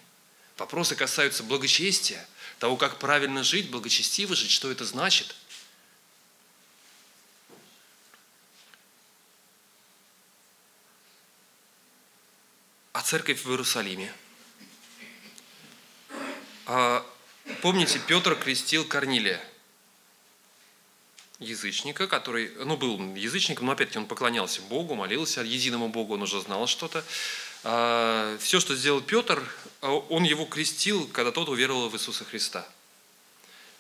[0.57, 2.27] вопросы касаются благочестия,
[2.59, 5.35] того, как правильно жить, благочестиво жить, что это значит.
[12.93, 14.13] А церковь в Иерусалиме?
[16.67, 17.05] А,
[17.61, 19.43] помните, Петр крестил Корнилия,
[21.39, 26.39] язычника, который, ну, был язычником, но опять-таки он поклонялся Богу, молился единому Богу, он уже
[26.41, 27.03] знал что-то.
[27.63, 29.41] А, все, что сделал Петр,
[29.81, 32.67] а, он его крестил, когда тот уверовал в Иисуса Христа.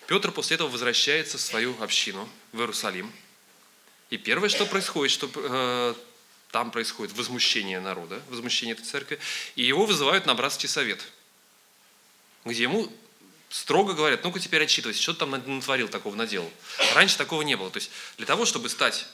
[0.07, 3.11] Петр после этого возвращается в свою общину, в Иерусалим.
[4.09, 5.95] И первое, что происходит, что э,
[6.51, 9.17] там происходит возмущение народа, возмущение этой церкви,
[9.55, 11.01] и его вызывают на братский совет,
[12.45, 12.91] где ему
[13.53, 16.51] строго говорят, ну-ка теперь отчитывайся, что ты там натворил такого, наделал.
[16.95, 17.69] Раньше такого не было.
[17.69, 19.05] То есть для того, чтобы стать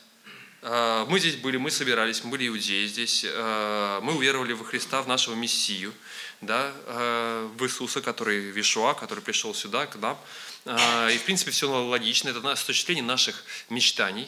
[0.62, 5.02] э, мы здесь были, мы собирались, мы были иудеи здесь, э, мы уверовали во Христа,
[5.02, 5.94] в нашего Мессию,
[6.40, 10.18] да, э, в Иисуса, который Вишуа, который пришел сюда, к нам.
[10.66, 14.28] И, в принципе, все логично, это осуществление наших мечтаний.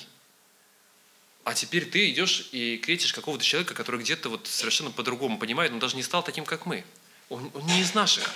[1.43, 5.80] А теперь ты идешь и крестишь какого-то человека, который где-то вот совершенно по-другому понимает, он
[5.80, 6.84] даже не стал таким, как мы.
[7.30, 8.34] Он, он не из наших.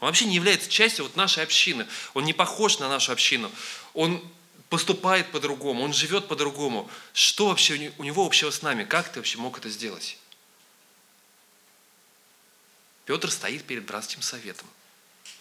[0.00, 1.86] Он вообще не является частью вот нашей общины.
[2.14, 3.52] Он не похож на нашу общину.
[3.94, 4.26] Он
[4.68, 6.90] поступает по-другому, он живет по-другому.
[7.12, 8.84] Что вообще у него общего с нами?
[8.84, 10.16] Как ты вообще мог это сделать?
[13.04, 14.68] Петр стоит перед братским советом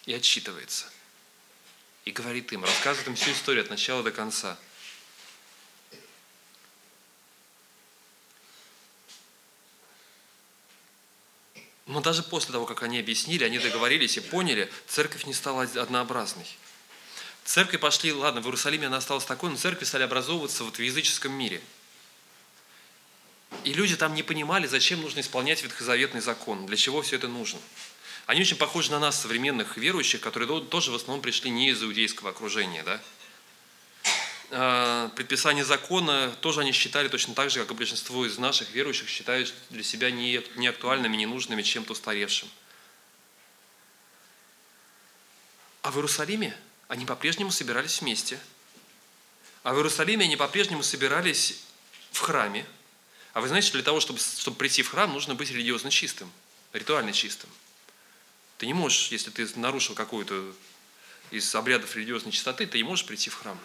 [0.06, 0.86] и отчитывается.
[2.06, 4.58] И говорит им, рассказывает им всю историю от начала до конца–
[11.90, 16.46] Но даже после того, как они объяснили, они договорились и поняли, церковь не стала однообразной.
[17.46, 21.32] Церкви пошли, ладно, в Иерусалиме она осталась такой, но церкви стали образовываться вот в языческом
[21.32, 21.64] мире.
[23.64, 27.60] И люди там не понимали, зачем нужно исполнять ветхозаветный закон, для чего все это нужно.
[28.28, 32.30] Они очень похожи на нас, современных верующих, которые тоже в основном пришли не из иудейского
[32.30, 32.84] окружения.
[32.84, 33.02] Да?
[34.52, 39.08] А, предписание закона тоже они считали точно так же, как и большинство из наших верующих
[39.08, 42.50] считают для себя не, не актуальными, ненужными, чем-то устаревшим.
[45.84, 46.58] А в Иерусалиме
[46.88, 48.40] они по-прежнему собирались вместе.
[49.62, 51.62] А в Иерусалиме они по-прежнему собирались
[52.12, 52.66] в храме.
[53.34, 56.32] А вы знаете, что для того, чтобы, чтобы прийти в храм, нужно быть религиозно чистым,
[56.74, 57.50] ритуально чистым.
[58.58, 60.54] Ты не можешь, если ты нарушил какую-то
[61.30, 63.60] из обрядов религиозной чистоты, ты не можешь прийти в храм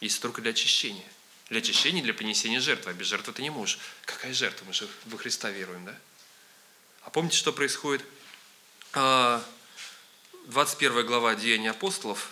[0.00, 1.06] есть только для очищения.
[1.48, 2.90] Для очищения, для принесения жертвы.
[2.90, 3.78] А без жертвы ты не можешь.
[4.06, 4.64] Какая жертва?
[4.66, 5.98] Мы же во Христа веруем, да?
[7.02, 8.04] А помните, что происходит?
[8.92, 9.42] 21
[10.98, 12.30] а, глава Деяния апостолов,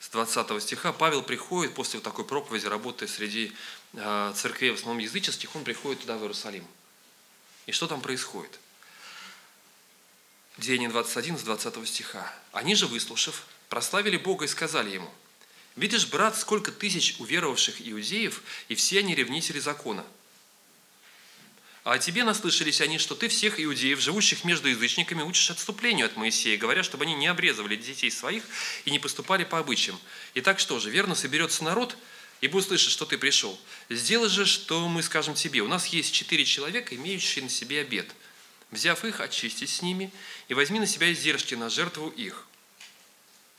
[0.00, 3.52] с 20 стиха, Павел приходит после вот такой проповеди, работая среди
[3.94, 6.66] а, церквей, в основном языческих, он приходит туда, в Иерусалим.
[7.66, 8.58] И что там происходит?
[10.56, 12.32] Деяние 21 с 20 стиха.
[12.52, 15.12] Они же, выслушав, прославили Бога и сказали ему–
[15.78, 20.04] Видишь, брат, сколько тысяч уверовавших иудеев, и все они ревнители закона.
[21.84, 26.16] А о тебе наслышались они, что ты всех иудеев, живущих между язычниками, учишь отступлению от
[26.16, 28.42] Моисея, говоря, чтобы они не обрезывали детей своих
[28.86, 30.00] и не поступали по обычаям.
[30.34, 31.96] И так что же, верно соберется народ,
[32.40, 33.56] и будет слышать, что ты пришел.
[33.88, 35.60] Сделай же, что мы скажем тебе.
[35.60, 38.12] У нас есть четыре человека, имеющие на себе обед.
[38.72, 40.10] Взяв их, очистись с ними
[40.48, 42.46] и возьми на себя издержки на жертву их,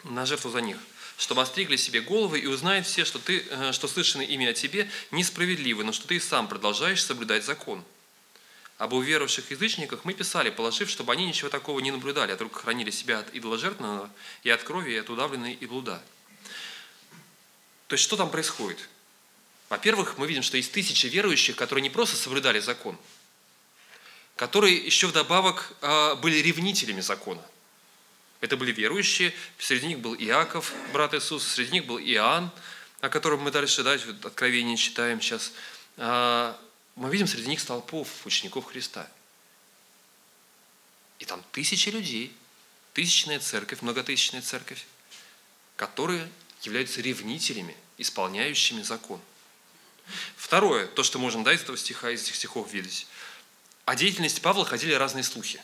[0.04, 0.78] на жертву за них–
[1.20, 4.90] чтобы остригли себе головы и узнают все, что, ты, э, что слышано ими о тебе,
[5.12, 7.84] несправедливо, но что ты и сам продолжаешь соблюдать закон.
[8.78, 12.90] Об уверовавших язычниках мы писали, положив, чтобы они ничего такого не наблюдали, а только хранили
[12.90, 14.10] себя от идоложертвенного
[14.44, 16.02] и от крови, и от удавленной и блуда.
[17.88, 18.80] То есть что там происходит?
[19.68, 22.98] Во-первых, мы видим, что есть тысячи верующих, которые не просто соблюдали закон,
[24.38, 27.46] которые еще вдобавок э, были ревнителями закона–
[28.42, 32.52] это были верующие, среди них был Иаков, брат Иисуса, среди них был Иоанн,
[33.02, 35.52] о котором мы дальше да, откровение читаем сейчас.
[35.98, 36.60] А,
[36.96, 39.10] мы видим среди них столпов учеников Христа.
[41.20, 42.34] И там тысячи людей,
[42.94, 44.86] тысячная церковь, многотысячная церковь,
[45.76, 46.30] которые
[46.62, 49.20] являются ревнителями, исполняющими закон.
[50.38, 53.08] Второе, то, что можем да, из этого стиха, из этих стихов видеть.
[53.86, 55.62] О деятельности Павла ходили разные слухи.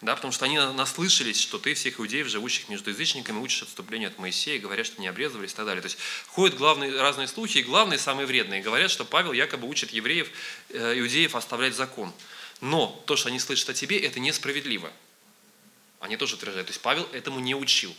[0.00, 4.18] Да, потому что они наслышались, что ты всех иудеев, живущих между язычниками, учишь отступлению от
[4.18, 5.82] Моисея, говорят, что не обрезывались и так далее.
[5.82, 9.90] То есть ходят главные, разные слухи, и главные, самые вредные, говорят, что Павел якобы учит
[9.90, 10.30] евреев,
[10.70, 12.14] э, иудеев оставлять закон.
[12.62, 14.90] Но то, что они слышат о тебе, это несправедливо.
[15.98, 16.68] Они тоже утверждают.
[16.68, 17.94] То есть Павел этому не учил.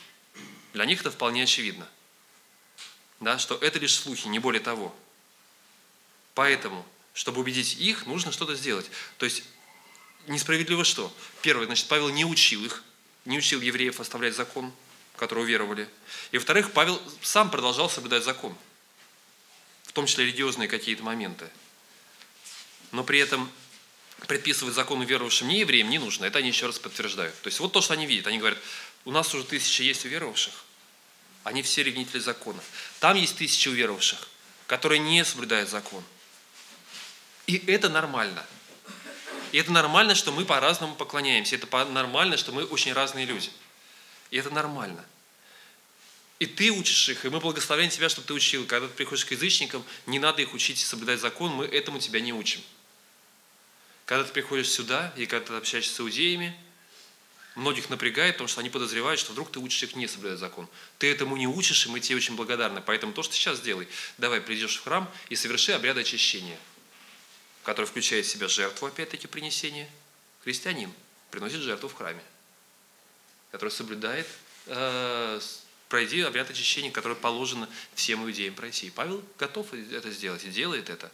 [0.74, 1.88] Для них это вполне очевидно.
[3.20, 4.96] Да, что это лишь слухи, не более того.
[6.34, 6.84] Поэтому,
[7.14, 8.90] чтобы убедить их, нужно что-то сделать.
[9.20, 9.44] То есть
[10.28, 11.14] несправедливо что?
[11.42, 12.84] Первое, значит, Павел не учил их,
[13.26, 14.72] не учил евреев оставлять закон,
[15.14, 15.88] в который уверовали.
[16.32, 18.56] И во-вторых, Павел сам продолжал соблюдать закон,
[19.84, 21.50] в том числе религиозные какие-то моменты.
[22.92, 23.52] Но при этом
[24.28, 26.26] предписывать закон уверовавшим не евреям не нужно.
[26.26, 27.40] Это они еще раз подтверждают.
[27.42, 28.28] То есть вот то, что они видят.
[28.28, 28.60] Они говорят,
[29.06, 30.54] у нас уже тысяча есть уверовавших,
[31.44, 32.62] они все ревнители закона.
[33.00, 34.28] Там есть тысячи уверовавших,
[34.68, 36.04] которые не соблюдают закон.
[37.48, 38.46] И это нормально.
[39.52, 41.56] И это нормально, что мы по-разному поклоняемся.
[41.56, 43.50] Это нормально, что мы очень разные люди.
[44.30, 45.04] И это нормально.
[46.40, 48.66] И ты учишь их, и мы благословляем тебя, чтобы ты учил.
[48.66, 52.34] Когда ты приходишь к язычникам, не надо их учить соблюдать закон, мы этому тебя не
[52.34, 52.62] учим.
[54.06, 56.58] Когда ты приходишь сюда, и когда ты общаешься с иудеями,
[57.56, 60.68] многих напрягает, потому что они подозревают, что вдруг ты учишь их не соблюдать закон.
[60.98, 62.82] Ты этому не учишь, и мы тебе очень благодарны.
[62.82, 63.88] Поэтому то, что ты сейчас делай,
[64.18, 66.58] давай придешь в храм и соверши обряд очищения,
[67.64, 69.90] который включает в себя жертву, опять-таки, принесения.
[70.44, 70.92] Христианин
[71.30, 72.24] приносит жертву в храме,
[73.52, 74.28] который соблюдает,
[74.68, 75.40] э,
[75.90, 78.88] пройди обряд очищения, который положено всем иудеям пройти.
[78.88, 81.12] И Павел готов это сделать и делает это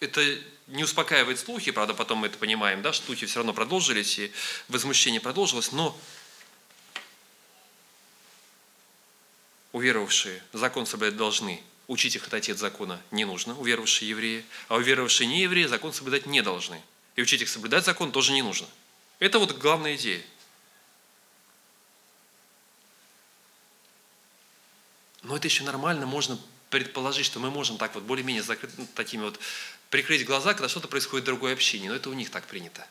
[0.00, 4.32] это не успокаивает слухи, правда, потом мы это понимаем, да, слухи все равно продолжились, и
[4.68, 5.98] возмущение продолжилось, но
[9.72, 11.62] уверовавшие закон соблюдать должны.
[11.86, 16.26] Учить их отойти от закона не нужно, уверовавшие евреи, а уверовавшие не евреи закон соблюдать
[16.26, 16.80] не должны.
[17.14, 18.66] И учить их соблюдать закон тоже не нужно.
[19.18, 20.22] Это вот главная идея.
[25.22, 26.38] Но это еще нормально, можно
[26.70, 29.38] предположить, что мы можем так вот более-менее закрыть, ну, такими вот
[29.90, 32.86] прикрыть глаза, когда что-то происходит в другой общине, но это у них так принято.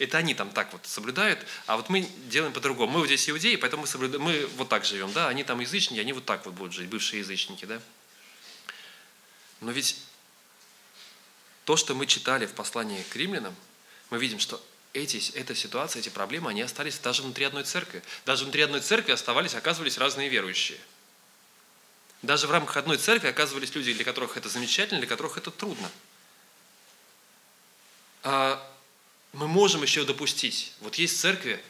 [0.00, 2.94] Это они там так вот соблюдают, а вот мы делаем по-другому.
[2.94, 6.00] Мы вот здесь иудеи, поэтому мы, соблюдаем, мы вот так живем, да, они там язычники,
[6.00, 7.80] они вот так вот будут жить, бывшие язычники, да.
[9.60, 9.96] Но ведь
[11.64, 13.54] то, что мы читали в послании к римлянам,
[14.10, 14.60] мы видим, что
[14.92, 18.02] эти, эта ситуация, эти проблемы, они остались даже внутри одной церкви.
[18.26, 20.80] Даже внутри одной церкви оставались, оказывались разные верующие–
[22.22, 25.90] даже в рамках одной церкви оказывались люди, для которых это замечательно, для которых это трудно.
[28.22, 28.69] А
[29.32, 30.72] мы можем еще допустить.
[30.80, 31.62] Вот есть церкви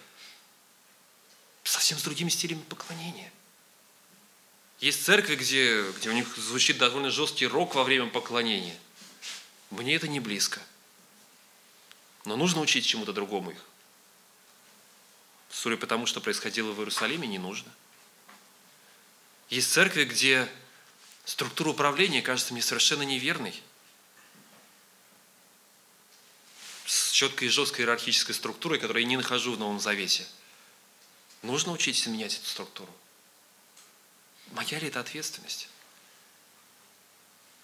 [1.65, 3.33] совсем с другими стилями поклонения.
[4.81, 8.79] Есть церкви, где, где у них звучит довольно жесткий рок во время поклонения.
[9.71, 10.61] Мне это не близко.
[12.25, 13.65] Но нужно учить чему-то другому их.
[15.51, 17.71] Судя по тому, что происходило в Иерусалиме, не нужно.
[19.51, 20.49] Есть церкви, где
[21.25, 23.61] структура управления кажется мне совершенно неверной.
[26.87, 30.27] С четкой и жесткой иерархической структурой, которую я не нахожу в Новом Завете.
[31.43, 32.91] Нужно учиться менять эту структуру.
[34.53, 35.69] Моя ли это ответственность?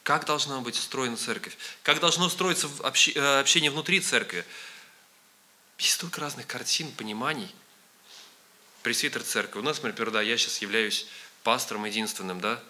[0.03, 1.57] Как должна быть устроена церковь?
[1.83, 2.69] Как должно устроиться
[3.15, 4.45] э, общение внутри церкви?
[5.79, 7.49] Есть столько разных картин, пониманий.
[8.83, 9.61] Пресвитер церкви.
[9.61, 11.07] У нас, например, да, я сейчас являюсь
[11.45, 12.63] пастором единственным, да,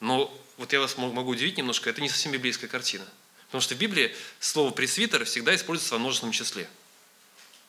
[0.00, 3.06] но вот я вас могу удивить немножко, это не совсем библейская картина.
[3.48, 6.68] Потому что в Библии слово «пресвитер» всегда используется во множественном числе.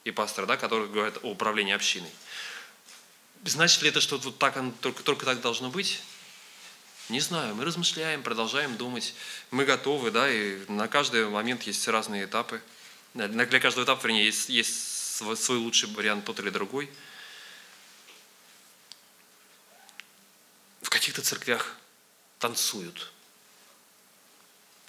[0.03, 2.09] И пастор, да, который говорит о управлении общиной.
[3.43, 6.01] Значит ли это, что вот так, только, только так должно быть?
[7.07, 9.15] Не знаю, мы размышляем, продолжаем думать,
[9.51, 12.61] мы готовы, да, и на каждый момент есть разные этапы.
[13.13, 16.89] Для каждого этапа, вернее, есть, есть свой лучший вариант, тот или другой–
[20.89, 21.75] в каких-то церквях
[22.39, 23.11] танцуют.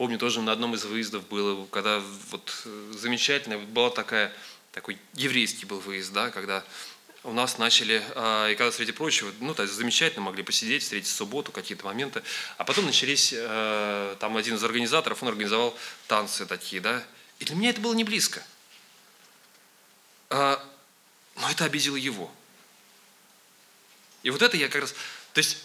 [0.00, 4.32] Помню, тоже на одном из выездов было, когда вот э, замечательно, была такая,
[4.72, 6.64] такой еврейский был выезд, да, когда
[7.22, 11.10] у нас начали, а, и когда, среди прочего, ну, то есть замечательно могли посидеть, встретить
[11.10, 12.22] субботу, какие-то моменты,
[12.56, 17.04] а потом начались, э, там один из организаторов, он организовал танцы такие, да,
[17.38, 18.42] и для меня это было не близко.
[20.30, 20.66] А,
[21.36, 22.32] но это обидело его.
[24.22, 24.94] И вот это я как раз,
[25.34, 25.58] то есть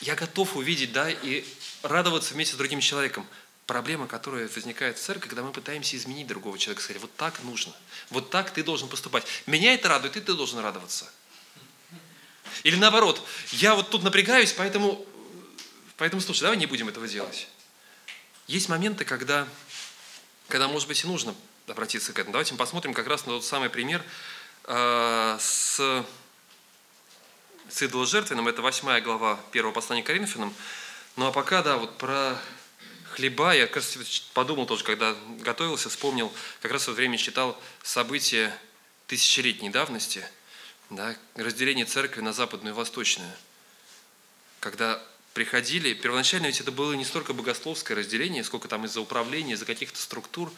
[0.00, 1.44] я готов увидеть, да, и
[1.82, 3.26] радоваться вместе с другим человеком.
[3.66, 7.72] Проблема, которая возникает в церкви, когда мы пытаемся изменить другого человека, сказать, вот так нужно,
[8.10, 9.24] вот так ты должен поступать.
[9.46, 11.10] Меня это радует, и ты должен радоваться.
[12.62, 15.04] Или наоборот, я вот тут напрягаюсь, поэтому,
[15.96, 17.48] поэтому слушай, давай не будем этого делать.
[18.46, 19.48] Есть моменты, когда,
[20.48, 21.34] когда может быть, и нужно
[21.66, 22.32] обратиться к этому.
[22.32, 24.04] Давайте мы посмотрим как раз на тот самый пример
[24.64, 26.04] э, с
[27.68, 30.54] с идоложертвенным, это 8 глава 1 послания к Коринфянам.
[31.16, 32.38] Ну а пока, да, вот про
[33.14, 34.00] хлеба, я, кажется,
[34.32, 38.56] подумал тоже, когда готовился, вспомнил, как раз в это время читал события
[39.06, 40.26] тысячелетней давности,
[40.90, 43.30] да, разделение церкви на западную и восточную,
[44.60, 45.02] когда
[45.32, 49.98] приходили, первоначально ведь это было не столько богословское разделение, сколько там из-за управления, из-за каких-то
[49.98, 50.52] структур.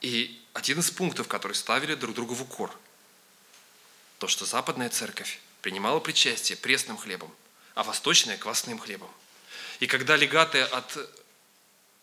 [0.00, 2.76] И один из пунктов, который ставили друг другу в укор,
[4.18, 7.32] то, что западная церковь принимала причастие пресным хлебом,
[7.74, 9.10] а восточная– квасным хлебом.
[9.80, 10.96] И когда легаты от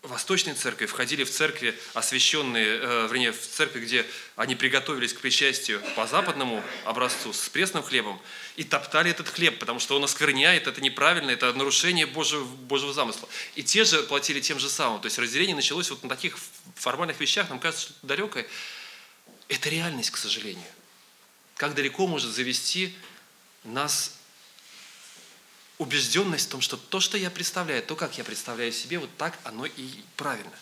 [0.03, 4.05] Восточной церкви входили в церкви, освященные, э, вернее, в церкви, где
[4.35, 8.19] они приготовились к причастию по западному образцу с пресным хлебом,
[8.55, 13.29] и топтали этот хлеб, потому что он оскверняет, это неправильно, это нарушение Божьего, Божьего замысла.
[13.53, 15.01] И те же платили тем же самым.
[15.01, 16.35] То есть разделение началось вот на таких
[16.75, 18.47] формальных вещах, нам кажется, что далекое.
[19.49, 20.65] Это реальность, к сожалению.
[21.57, 22.95] Как далеко может завести
[23.63, 24.17] нас
[25.81, 29.37] убежденность в том, что то, что я представляю, то, как я представляю себе, вот так
[29.43, 30.53] оно и правильно.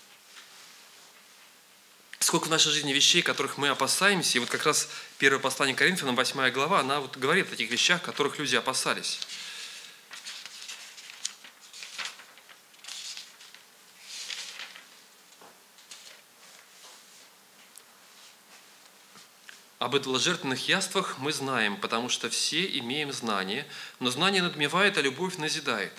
[2.20, 6.16] Сколько в нашей жизни вещей, которых мы опасаемся, и вот как раз первое послание Коринфянам,
[6.16, 9.20] 8 глава, она вот говорит о таких вещах, которых люди опасались.
[19.90, 23.66] Об идоложертвенных яствах мы знаем, потому что все имеем знание,
[24.00, 25.92] но знание надмевает, а любовь назидает.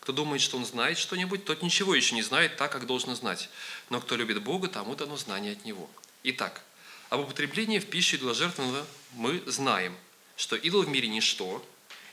[0.00, 3.48] Кто думает, что он знает что-нибудь, тот ничего еще не знает так, как должен знать.
[3.90, 5.88] Но кто любит Бога, тому дано знание от Него.
[6.24, 6.62] Итак,
[7.10, 9.96] об употреблении в пищу идоложертвенного мы знаем,
[10.34, 11.64] что идол в мире ничто,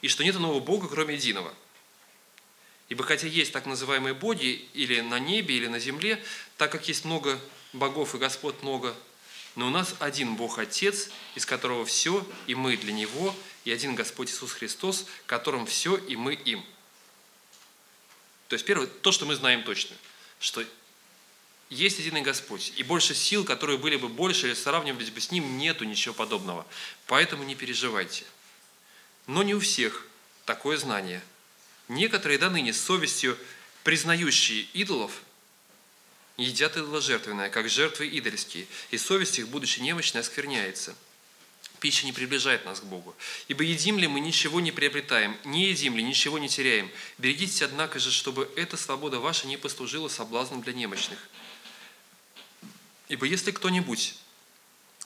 [0.03, 1.51] и что нет иного Бога, кроме единого.
[2.89, 6.23] Ибо хотя есть так называемые боги или на небе, или на земле,
[6.57, 7.39] так как есть много
[7.73, 8.95] богов и Господь много,
[9.55, 13.95] но у нас один Бог Отец, из которого все, и мы для Него, и один
[13.95, 16.63] Господь Иисус Христос, которым все, и мы им.
[18.49, 19.95] То есть первое, то, что мы знаем точно,
[20.39, 20.63] что
[21.69, 25.57] есть единый Господь, и больше сил, которые были бы больше или сравнивались бы с Ним,
[25.57, 26.65] нету ничего подобного.
[27.07, 28.25] Поэтому не переживайте.
[29.25, 30.05] Но не у всех
[30.45, 31.23] такое знание.
[31.87, 33.37] Некоторые до ныне с совестью
[33.83, 35.11] признающие идолов–
[36.37, 40.95] едят идоложертвенное, как жертвы идольские, и совесть их, будучи немощной, оскверняется.
[41.79, 43.15] Пища не приближает нас к Богу.
[43.47, 46.89] Ибо едим ли мы, ничего не приобретаем, не едим ли, ничего не теряем.
[47.17, 51.19] Берегитесь, однако же, чтобы эта свобода ваша не послужила соблазном для немощных.
[53.07, 54.15] Ибо если кто-нибудь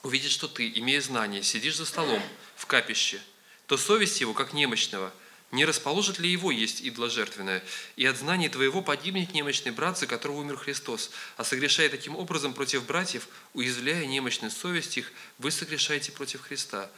[0.03, 2.21] увидит, что ты, имея знание, сидишь за столом
[2.55, 3.19] в капище,
[3.67, 5.13] то совесть его, как немощного–
[5.51, 7.63] не расположит ли его есть идоложертвенное?
[7.95, 11.09] И от знания твоего погибнет немощный брат, за которого умер Христос.
[11.37, 16.91] А согрешая таким образом против братьев, уязвляя немощную совесть их, вы согрешаете против Христа.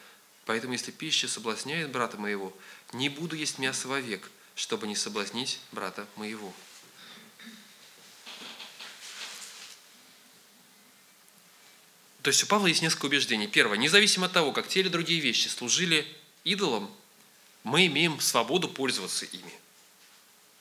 [0.46, 2.54] Поэтому, если пища соблазняет брата моего,
[2.92, 6.54] не буду есть мясо вовек, чтобы не соблазнить брата моего».
[12.22, 13.48] То есть у Павла есть несколько убеждений.
[13.48, 13.78] Первое.
[13.78, 16.06] Независимо от того, как те или другие вещи служили
[16.44, 16.96] идолам,
[17.64, 19.54] мы имеем свободу пользоваться ими,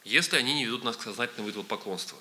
[0.04, 2.18] если они не ведут нас к сознательному идолопоклонству.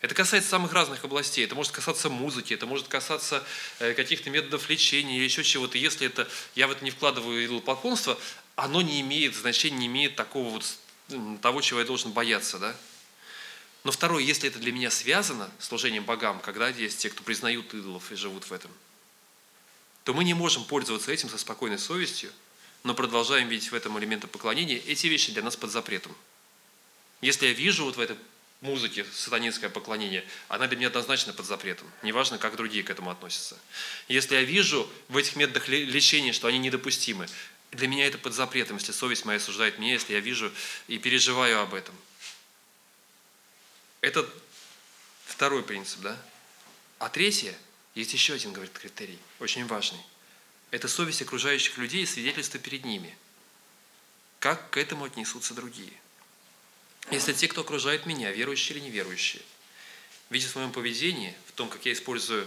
[0.00, 1.44] Это касается самых разных областей.
[1.44, 3.42] Это может касаться музыки, это может касаться
[3.78, 5.78] э, каких-то методов лечения или еще чего-то.
[5.78, 8.18] Если это, я в это не вкладываю идолопоклонство,
[8.56, 10.78] оно не имеет значения, не имеет такого вот,
[11.40, 12.58] того, чего я должен бояться.
[12.58, 12.76] Да?
[13.84, 17.72] Но второе, если это для меня связано с служением богам, когда есть те, кто признают
[17.72, 18.70] идолов и живут в этом,
[20.04, 22.30] то мы не можем пользоваться этим со спокойной совестью–
[22.84, 26.16] но продолжаем видеть в этом элементы поклонения, эти вещи для нас под запретом.
[27.20, 28.16] Если я вижу вот в этой
[28.60, 31.90] музыке сатанинское поклонение, она для меня однозначно под запретом.
[32.02, 33.58] Неважно, как другие к этому относятся.
[34.08, 37.28] Если я вижу в этих методах лечения, что они недопустимы,
[37.72, 40.52] для меня это под запретом, если совесть моя осуждает меня, если я вижу
[40.88, 41.94] и переживаю об этом.
[44.00, 44.28] Это
[45.24, 46.16] второй принцип, да?
[46.98, 47.54] А третье,
[47.94, 50.00] есть еще один, говорит, критерий, очень важный–
[50.76, 53.16] это совесть окружающих людей и свидетельство перед ними.
[54.40, 55.92] Как к этому отнесутся другие?
[57.10, 59.42] Если те, кто окружает меня, верующие или неверующие,
[60.28, 62.46] видят в моем поведении, в том, как я использую,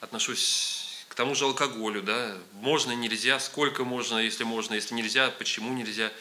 [0.00, 5.72] отношусь к тому же алкоголю, да, можно, нельзя, сколько можно, если можно, если нельзя, почему
[5.72, 6.12] нельзя,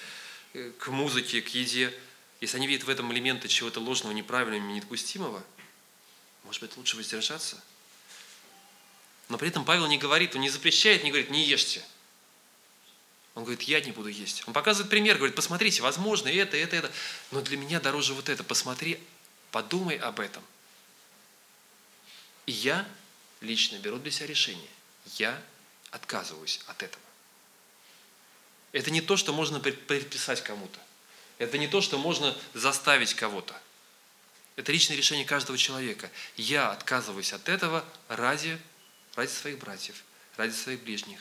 [0.54, 1.92] э, к музыке, к еде,
[2.40, 5.44] если они видят в этом элементы чего-то ложного, неправильного, недопустимого,
[6.44, 7.60] может быть, лучше воздержаться–
[9.32, 11.82] но при этом Павел не говорит, он не запрещает, не говорит, не ешьте.
[13.34, 14.44] Он говорит, я не буду есть.
[14.46, 16.92] Он показывает пример, говорит, посмотрите, возможно, это, это, это.
[17.32, 18.44] Но для меня дороже вот это.
[18.44, 19.00] Посмотри,
[19.52, 20.44] подумай об этом.
[22.46, 22.86] И я
[23.40, 24.70] лично беру для себя решение.
[25.16, 25.42] Я
[25.92, 27.04] отказываюсь от этого.
[28.74, 30.80] Это не то, что можно предписать кому-то.
[31.38, 33.58] Это не то, что можно заставить кого-то.
[34.58, 36.12] Это личное решение каждого человека.
[36.36, 38.60] Я отказываюсь от этого ради
[39.16, 40.04] ради своих братьев,
[40.38, 41.20] ради своих ближних.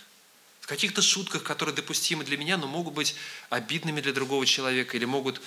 [0.61, 3.16] В каких-то шутках, которые допустимы для меня, но могут быть
[3.49, 5.41] обидными для другого человека или могут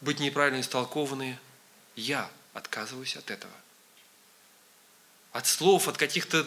[0.00, 1.38] быть неправильно истолкованные.
[1.96, 3.52] Я отказываюсь от этого.
[5.32, 6.46] От слов, от каких-то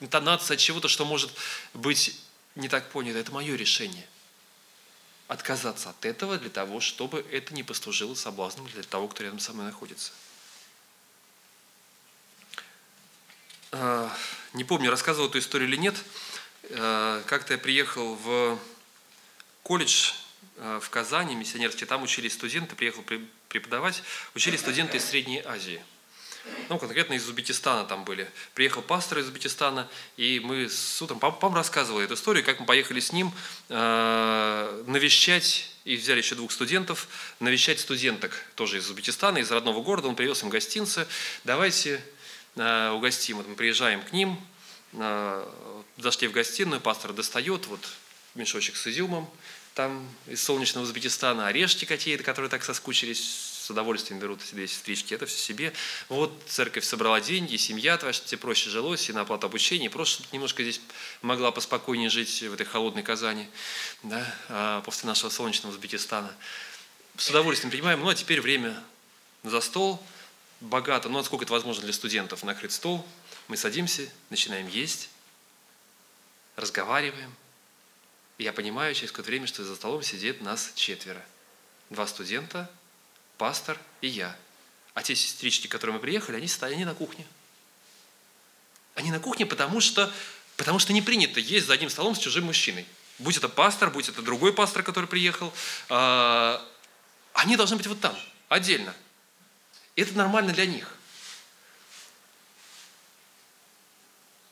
[0.00, 1.30] интонаций, от чего-то, что может
[1.74, 2.20] быть
[2.56, 3.18] не так понято.
[3.18, 4.06] Это мое решение.
[5.28, 9.52] Отказаться от этого для того, чтобы это не послужило соблазном для того, кто рядом со
[9.52, 10.12] мной находится.
[14.54, 15.94] Не помню, рассказывал эту историю или нет,
[16.70, 18.58] э, как-то я приехал в
[19.62, 20.12] колледж
[20.56, 23.04] э, в Казани, миссионерский, там учились студенты, приехал
[23.48, 24.02] преподавать,
[24.34, 25.82] учились студенты из Средней Азии.
[26.68, 28.28] Ну, конкретно из Узбекистана там были.
[28.54, 33.00] Приехал пастор из Узбекистана, и мы с утром, папа рассказывал эту историю, как мы поехали
[33.00, 33.32] с ним
[33.68, 37.08] э, навещать, и взяли еще двух студентов,
[37.38, 41.06] навещать студенток тоже из Узбекистана, из родного города, он привез им гостинцы,
[41.44, 42.00] давайте э,
[42.56, 43.36] угостим.
[43.36, 44.38] Вот мы приезжаем к ним,
[44.94, 45.48] э,
[45.98, 47.80] зашли в гостиную, пастор достает вот
[48.34, 49.28] мешочек с изюмом,
[49.74, 53.20] там из солнечного Узбекистана, орешки какие-то, которые так соскучились,
[53.66, 55.72] с удовольствием берут здесь стрички, это все себе.
[56.08, 60.22] Вот церковь собрала деньги, семья твоя, чтобы тебе проще жилось, и на оплату обучения, просто
[60.32, 60.80] немножко здесь
[61.20, 63.48] могла поспокойнее жить в этой холодной Казани,
[64.02, 66.32] да, а после нашего солнечного Узбекистана.
[67.16, 68.00] С удовольствием принимаем.
[68.00, 68.80] Ну, а теперь время
[69.42, 70.02] за стол,
[70.60, 73.06] богато, ну, насколько это возможно для студентов, накрыт стол.
[73.48, 75.10] Мы садимся, начинаем есть,
[76.56, 77.34] разговариваем–
[78.38, 81.22] я понимаю через какое-то время, что за столом сидит нас четверо.
[81.88, 82.70] Два студента,
[83.38, 84.36] пастор и я.
[84.92, 87.26] А те сестрички, которые мы приехали, они стоят, они на кухне.
[88.94, 90.12] Они на кухне, потому что,
[90.56, 92.86] потому что не принято есть за одним столом с чужим мужчиной.
[93.18, 95.52] Будь это пастор, будь это другой пастор, который приехал.
[95.88, 96.62] А,
[97.32, 98.16] они должны быть вот там,
[98.48, 98.94] отдельно.
[99.96, 100.94] Это нормально для них.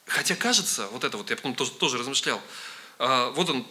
[0.07, 2.41] Хотя кажется, вот это вот, я потом тоже, тоже размышлял,
[2.99, 3.67] а, вот он,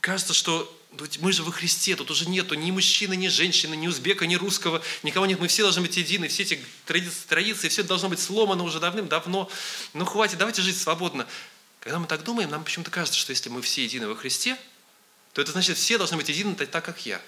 [0.00, 0.76] кажется, что
[1.20, 4.82] мы же во Христе, тут уже нету ни мужчины, ни женщины, ни узбека, ни русского,
[5.02, 8.62] никого нет, мы все должны быть едины, все эти традиции, традиции все должно быть сломано
[8.64, 9.50] уже давным-давно.
[9.92, 11.26] Ну хватит, давайте жить свободно.
[11.80, 14.58] Когда мы так думаем, нам почему-то кажется, что если мы все едины во Христе,
[15.32, 17.20] то это значит, все должны быть едины так, как я.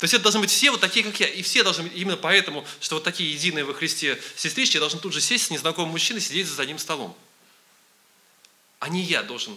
[0.00, 1.28] То есть это должны быть все вот такие, как я.
[1.28, 5.12] И все должны быть именно поэтому, что вот такие единые во Христе сестрички должны тут
[5.12, 7.16] же сесть с незнакомым мужчиной, сидеть за одним столом
[8.80, 9.56] а не я должен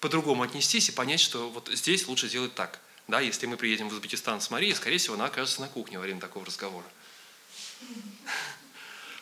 [0.00, 2.80] по-другому отнестись и понять, что вот здесь лучше делать так.
[3.06, 6.02] Да, если мы приедем в Узбекистан с Марией, скорее всего, она окажется на кухне во
[6.02, 6.86] время такого разговора.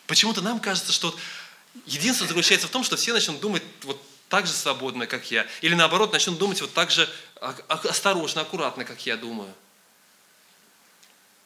[0.07, 1.17] Почему-то нам кажется, что
[1.85, 5.47] единство заключается в том, что все начнут думать вот так же свободно, как я.
[5.61, 7.09] Или наоборот, начнут думать вот так же
[7.67, 9.53] осторожно, аккуратно, как я думаю.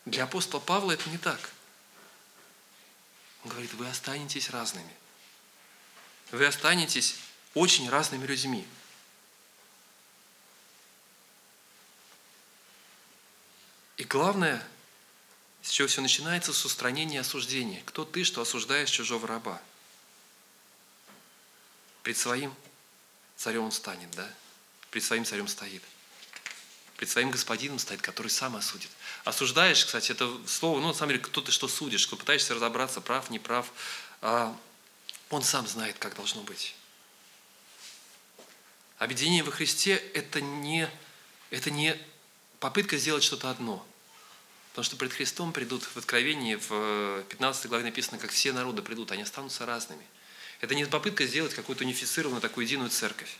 [0.05, 1.39] Для апостола Павла это не так.
[3.43, 4.91] Он говорит, вы останетесь разными
[6.31, 7.17] вы останетесь
[7.53, 8.65] очень разными людьми.
[13.97, 14.65] И главное,
[15.61, 17.83] с чего все начинается, с устранения осуждения.
[17.85, 19.61] Кто ты, что осуждаешь чужого раба?
[22.01, 22.55] Пред своим
[23.41, 24.29] царем он станет, да?
[24.91, 25.81] Пред своим царем стоит.
[26.97, 28.89] Пред своим господином стоит, который сам осудит.
[29.23, 33.01] Осуждаешь, кстати, это слово, ну, на самом деле, кто ты что судишь, кто пытаешься разобраться,
[33.01, 33.71] прав, не прав.
[34.21, 34.55] А
[35.31, 36.75] он сам знает, как должно быть.
[38.99, 40.87] Объединение во Христе– это не,
[41.49, 41.97] это не
[42.59, 43.83] попытка сделать что-то одно.
[44.69, 49.11] Потому что пред Христом придут в Откровении, в 15 главе написано, как все народы придут,
[49.11, 50.05] они останутся разными.
[50.61, 53.35] Это не попытка сделать какую-то унифицированную, такую единую церковь.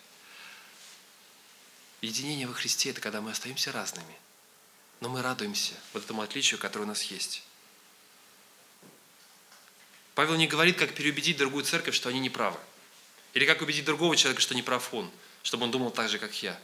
[2.02, 4.16] Единение во Христе– это когда мы остаемся разными,
[5.00, 7.44] но мы радуемся вот этому отличию, которое у нас есть.
[10.16, 12.60] Павел не говорит, как переубедить другую церковь, что они не правы.
[13.34, 15.10] Или как убедить другого человека, что не прав он,
[15.44, 16.60] чтобы он думал так же, как я.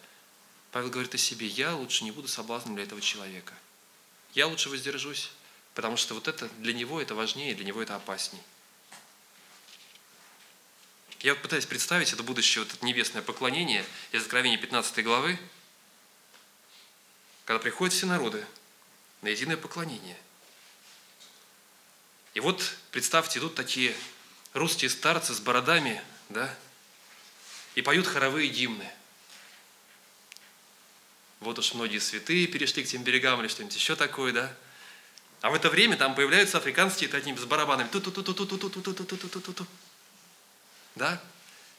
[0.72, 3.54] Павел говорит о себе, я лучше не буду соблазном для этого человека.
[4.34, 5.32] Я лучше воздержусь,
[5.76, 8.42] потому что вот это для него это важнее, для него это опасней.
[11.22, 15.40] Я вот пытаюсь представить это будущее, вот это небесное поклонение из Откровения 15 главы,
[17.46, 18.46] когда приходят все народы
[19.22, 20.18] на единое поклонение.
[22.36, 23.96] И вот, представьте, идут такие
[24.54, 26.54] русские старцы с бородами, да,
[27.74, 28.88] и поют хоровые гимны.
[31.40, 34.56] Вот уж многие святые перешли к тем берегам или что-нибудь еще такое, да.
[35.42, 37.88] А в это время там появляются африканские такие с барабанами.
[37.88, 38.02] ту
[40.98, 41.22] Да?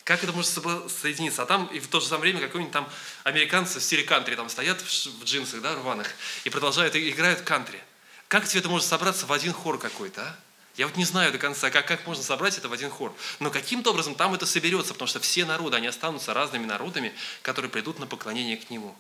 [0.05, 1.43] Как это может соединиться?
[1.43, 2.89] А там и в то же самое время какой-нибудь там
[3.25, 6.09] американцы в стиле кантри там стоят в джинсах, да, рваных,
[6.45, 7.83] и продолжают, и играют кантри.
[8.29, 10.37] Как тебе это может собраться в один хор какой-то, а?
[10.79, 13.13] Я вот не знаю до конца, как, как можно собрать это в один хор.
[13.41, 17.13] Но каким-то образом там это соберется, потому что все народы, они останутся разными народами,
[17.43, 18.97] которые придут на поклонение к Нему.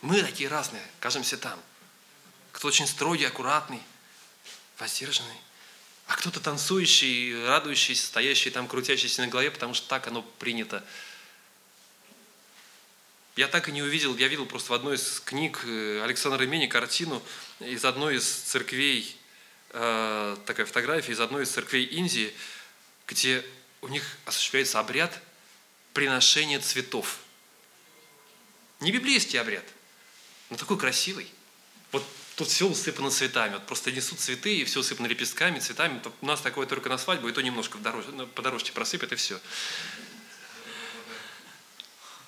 [0.00, 1.58] Мы такие разные, кажемся там.
[2.52, 3.82] Кто очень строгий, аккуратный,
[4.78, 5.36] воздержанный.
[6.06, 10.84] А кто-то танцующий, радующийся, стоящий там, крутящийся на голове, потому что так оно принято
[13.36, 16.66] я так и не увидел, я видел просто в одной из книг э, Александра Имени
[16.66, 17.22] картину
[17.60, 19.16] из одной из церквей
[19.70, 22.34] э, такая фотография из одной из церквей Индии,
[23.06, 23.44] где
[23.80, 25.18] у них осуществляется обряд
[25.94, 27.20] приношения цветов.
[28.80, 29.64] Не библейский обряд,
[30.50, 31.30] но такой красивый.
[32.36, 33.54] Тут все усыпано цветами.
[33.54, 36.00] Вот просто несут цветы, и все усыпано лепестками, цветами.
[36.20, 39.38] У нас такое только на свадьбу, и то немножко по дорожке просыпят, и все.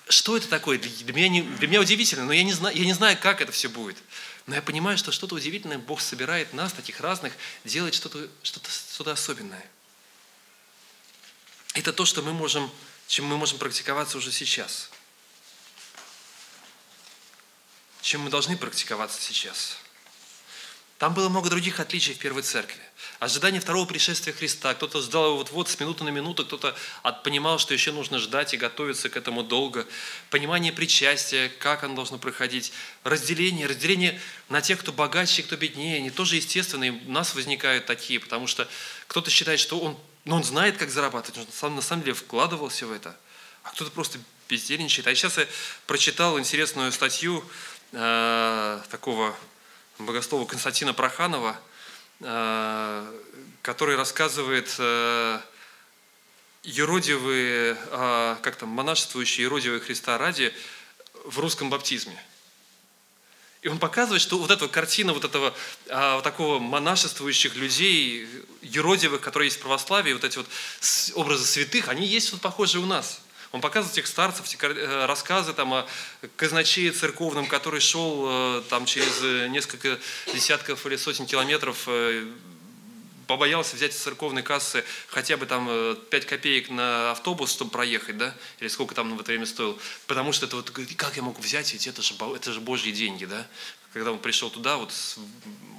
[0.07, 0.77] Что это такое?
[0.77, 3.51] Для меня, не, для меня удивительно, но я не, знаю, я не знаю, как это
[3.51, 3.97] все будет.
[4.45, 7.33] Но я понимаю, что что-то удивительное Бог собирает нас, таких разных,
[7.63, 9.65] делает что-то что что особенное.
[11.73, 12.71] Это то, что мы можем,
[13.07, 14.91] чем мы можем практиковаться уже сейчас.
[18.01, 19.77] Чем мы должны практиковаться сейчас.
[20.97, 22.81] Там было много других отличий в Первой Церкви.
[23.19, 24.73] Ожидание второго пришествия Христа.
[24.73, 26.73] Кто-то ждал его вот-вот с минуты на минуту, кто-то
[27.25, 29.85] понимал, что еще нужно ждать и готовиться к этому долго.
[30.29, 32.71] Понимание причастия, как оно должно проходить.
[33.03, 35.97] Разделение, разделение на тех, кто богаче, кто беднее.
[35.97, 36.93] Они тоже естественные.
[36.93, 38.65] У нас возникают такие, потому что
[39.07, 42.87] кто-то считает, что он, ну, он знает, как зарабатывать, он сам, на самом деле вкладывался
[42.87, 43.17] в это.
[43.63, 44.17] А кто-то просто
[44.47, 45.07] бездельничает.
[45.07, 45.45] А сейчас я
[45.87, 47.43] прочитал интересную статью
[47.91, 49.35] э, такого
[49.99, 51.59] богослова Константина Проханова,
[52.19, 53.13] э,
[53.61, 55.39] который рассказывает э,
[56.63, 60.53] еродивые, э, как там, монашествующие еродивые Христа ради
[61.23, 62.21] в русском баптизме.
[63.61, 65.51] И он показывает, что вот эта картина вот этого
[65.87, 68.27] вот такого монашествующих людей,
[68.61, 70.47] еродивых, которые есть в православии, вот эти вот
[71.15, 73.21] образы святых, они есть вот похожие у нас–
[73.55, 75.87] он показывает этих старцев, э, рассказы там, о
[76.35, 79.97] казначее церковном, который шел э, там, через э, несколько
[80.33, 81.87] десятков или сотен километров
[83.27, 88.35] побоялся взять из церковной кассы хотя бы там 5 копеек на автобус, чтобы проехать, да,
[88.59, 91.71] или сколько там в это время стоил, потому что это вот, как я могу взять,
[91.73, 93.47] ведь это же, это же Божьи деньги, да,
[93.93, 94.91] когда он пришел туда, вот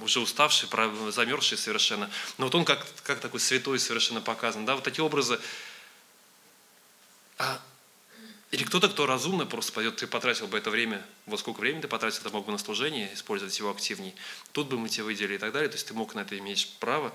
[0.01, 0.67] уже уставший,
[1.11, 2.09] замерзший совершенно,
[2.39, 5.39] но вот он как, как такой святой совершенно показан, да, вот такие образы,
[7.37, 7.61] а,
[8.51, 11.87] или кто-то, кто разумно просто пойдет, ты потратил бы это время, вот сколько времени ты
[11.87, 14.13] потратил, ты мог бы на служение использовать его активнее,
[14.53, 16.75] тут бы мы тебе выделили и так далее, то есть ты мог на это иметь
[16.79, 17.13] право.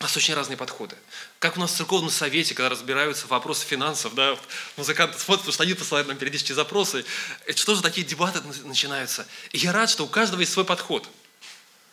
[0.00, 0.96] У нас очень разные подходы.
[1.40, 4.36] Как у нас в церковном совете, когда разбираются вопросы финансов, да,
[4.76, 7.04] музыканты смотрят, потому что они посылают нам периодические запросы,
[7.46, 9.26] это что же такие дебаты начинаются?
[9.52, 11.08] И я рад, что у каждого есть свой подход.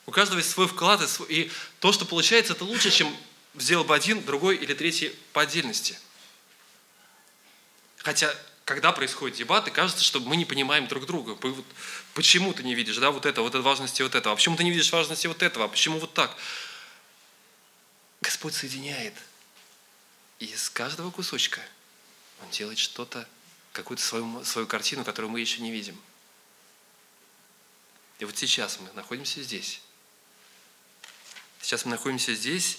[0.07, 3.16] У каждого есть свой вклад, и то, что получается, это лучше, чем
[3.55, 5.97] сделал бы один, другой или третий по отдельности–
[8.05, 8.31] Хотя,
[8.65, 11.35] когда происходят дебаты, кажется, что мы не понимаем друг друга.
[12.13, 14.33] Почему ты не видишь да, вот это, вот это важности вот этого?
[14.33, 15.65] А почему ты не видишь важности вот этого?
[15.65, 16.37] А почему вот так?
[18.21, 19.15] Господь соединяет.
[20.37, 21.61] И из каждого кусочка
[22.43, 23.27] Он делает что-то,
[23.71, 25.99] какую-то свою, свою картину, которую мы еще не видим.
[28.19, 29.81] И вот сейчас мы находимся здесь.
[31.59, 32.77] Сейчас мы находимся здесь,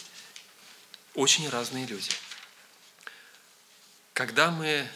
[1.15, 2.11] очень разные люди.
[4.15, 4.89] Когда мы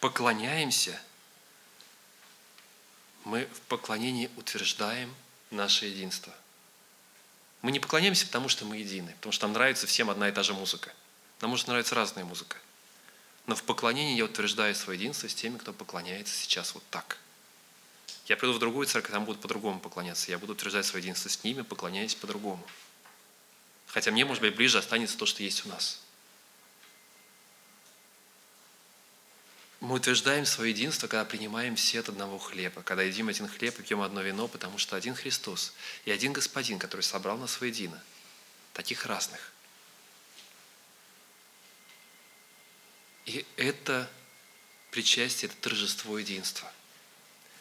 [0.00, 1.00] поклоняемся,
[3.24, 5.14] мы в поклонении утверждаем
[5.50, 6.32] наше единство.
[7.62, 10.42] Мы не поклоняемся, потому что мы едины, потому что нам нравится всем одна и та
[10.42, 10.92] же музыка.
[11.40, 12.56] Нам может нравиться разная музыка.
[13.46, 17.18] Но в поклонении я утверждаю свое единство с теми, кто поклоняется сейчас вот так.
[18.26, 20.30] Я приду в другую церковь, там будут по-другому поклоняться.
[20.30, 22.64] Я буду утверждать свое единство с ними, поклоняясь по-другому.
[23.86, 26.00] Хотя мне, может быть, ближе останется то, что есть у нас–
[29.80, 33.82] Мы утверждаем свое единство, когда принимаем все от одного хлеба, когда едим один хлеб и
[33.82, 35.72] пьем одно вино, потому что один Христос
[36.04, 38.02] и один Господин, который собрал нас воедино,
[38.72, 39.52] таких разных.
[43.26, 44.10] И это
[44.90, 46.72] причастие, это торжество единства.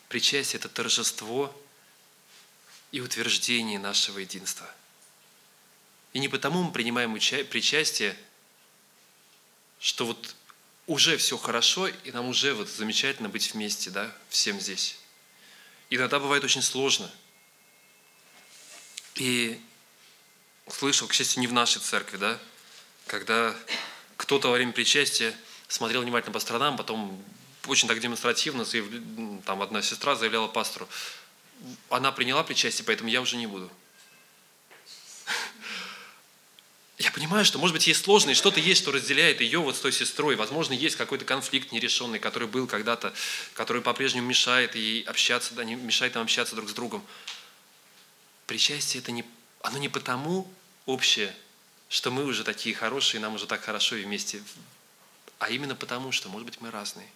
[0.10, 1.54] Причастие– это торжество
[2.92, 4.74] и утверждение нашего единства.
[6.14, 8.18] И не потому мы принимаем причастие,
[9.80, 10.36] что вот
[10.88, 14.98] уже все хорошо, и нам уже вот замечательно быть вместе, да, всем здесь.
[15.90, 17.12] Иногда бывает очень сложно.
[19.16, 19.62] И
[20.70, 22.40] слышал, к счастью, не в нашей церкви, да,
[23.06, 23.56] когда
[24.16, 25.36] кто-то во время причастия
[25.68, 27.24] смотрел внимательно по сторонам, потом
[27.68, 28.86] очень так демонстративно, заяв...
[29.46, 30.88] там одна сестра заявляла пастору,
[31.90, 33.70] она приняла причастие, поэтому я уже не буду.
[36.98, 39.92] Я понимаю, что, может быть, есть сложность, что-то есть, что разделяет ее вот с той
[39.92, 40.36] сестрой.
[40.36, 43.14] Возможно, есть какой-то конфликт нерешенный, который был когда-то,
[43.54, 47.06] который по-прежнему мешает ей общаться, да, не мешает им общаться друг с другом.
[48.48, 49.24] Причастие это не,
[49.62, 50.52] оно не потому
[50.88, 51.36] общее,
[51.88, 54.42] что мы уже такие хорошие, нам уже так хорошо и вместе,
[55.38, 57.08] а именно потому, что, может быть, мы разные.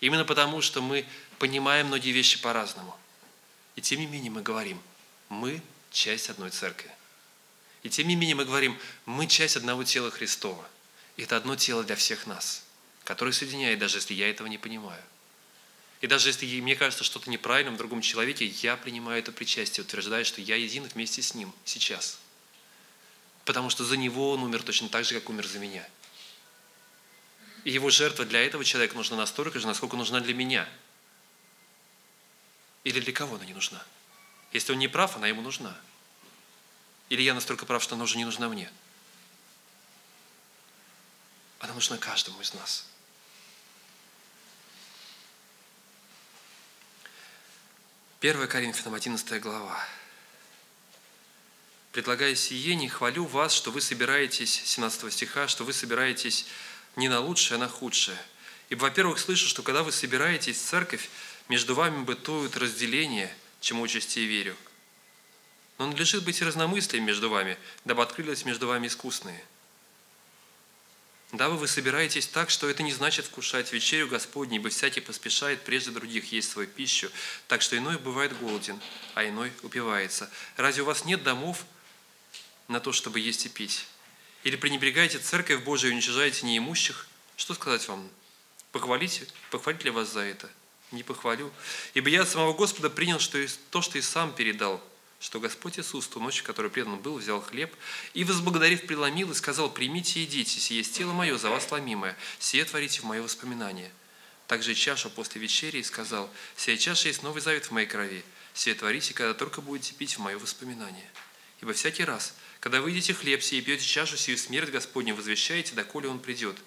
[0.00, 1.04] Именно потому, что мы
[1.40, 2.96] понимаем многие вещи по-разному.
[3.74, 4.80] И тем не менее мы говорим,
[5.28, 5.60] мы
[5.90, 6.90] часть одной церкви.
[7.84, 10.66] И тем не менее мы говорим, мы часть одного тела Христова.
[11.16, 12.64] Это одно тело для всех нас,
[13.04, 15.02] которое соединяет, даже если я этого не понимаю.
[16.00, 20.24] И даже если мне кажется что-то неправильным в другом человеке, я принимаю это причастие, утверждая,
[20.24, 22.18] что я един вместе с ним сейчас.
[23.44, 25.86] Потому что за него он умер точно так же, как умер за меня.
[27.64, 30.66] И его жертва для этого человека нужна настолько же, насколько нужна для меня.
[32.82, 33.82] Или для кого она не нужна?
[34.52, 35.78] Если он не прав, она ему нужна.
[37.08, 38.70] Или я настолько прав, что она уже не нужна мне.
[41.58, 42.86] Она нужна каждому из нас.
[48.20, 49.86] Первая Коринфянам, 11 глава.
[51.92, 56.46] Предлагая сие, не хвалю вас, что вы собираетесь, 17 стиха, что вы собираетесь
[56.96, 58.18] не на лучшее, а на худшее.
[58.68, 61.08] Ибо, во-первых, слышу, что когда вы собираетесь в церковь,
[61.48, 64.56] между вами бытуют разделения, чему участи верю.
[65.78, 69.42] Но надлежит быть разномыслием между вами, дабы открылись между вами искусные.
[71.32, 75.90] Дабы вы собираетесь так, что это не значит вкушать вечерю Господней, ибо всякий поспешает прежде
[75.90, 77.10] других есть свою пищу,
[77.48, 78.80] так что иной бывает голоден,
[79.14, 80.30] а иной упивается.
[80.56, 81.64] Разве у вас нет домов,
[82.68, 83.86] на то, чтобы есть и пить?
[84.44, 87.08] Или пренебрегаете церковь Божию и уничижаете неимущих?
[87.36, 88.08] Что сказать вам?
[88.70, 89.26] Похвалите?
[89.50, 90.48] Похвалить ли вас за это?
[90.92, 91.52] Не похвалю.
[91.94, 94.80] Ибо я от самого Господа принял что и, то, что и сам передал,
[95.24, 97.74] что Господь Иисус, ту ночь, в которой предан был, взял хлеб
[98.12, 102.14] и, возблагодарив, преломил и сказал, «Примите и едите, сие есть тело мое, за вас ломимое,
[102.38, 103.90] сие творите в мое воспоминание».
[104.48, 108.22] Также и чашу после вечери и сказал, «Сия чаша есть новый завет в моей крови,
[108.52, 111.10] сие творите, когда только будете пить в мое воспоминание».
[111.62, 115.74] Ибо всякий раз, когда вы едите хлеб сей и пьете чашу сию смерть Господню, возвещаете,
[115.74, 116.58] доколе Он придет.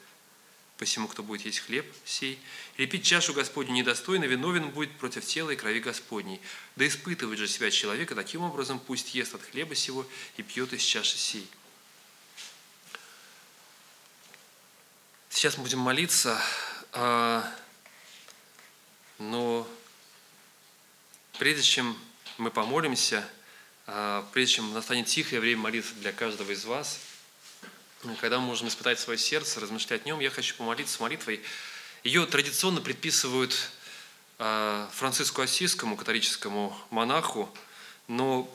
[0.78, 2.40] Посему, кто будет есть хлеб сей
[2.78, 6.40] или пить чашу Господню недостойно, виновен будет против тела и крови Господней.
[6.76, 10.06] Да испытывает же себя человека, таким образом пусть ест от хлеба сего
[10.38, 11.48] и пьет из чаши сей.
[15.30, 16.40] Сейчас мы будем молиться,
[16.94, 17.52] а,
[19.18, 19.68] но
[21.40, 21.98] прежде чем
[22.38, 23.28] мы помолимся,
[23.88, 27.00] а, прежде чем настанет тихое время молиться для каждого из вас,
[28.20, 31.42] когда мы можем испытать свое сердце, размышлять о нем, я хочу помолиться молитвой.
[32.04, 33.72] Ее традиционно предписывают
[34.40, 37.50] а, Франциску Осийскому, католическому монаху,
[38.08, 38.50] но,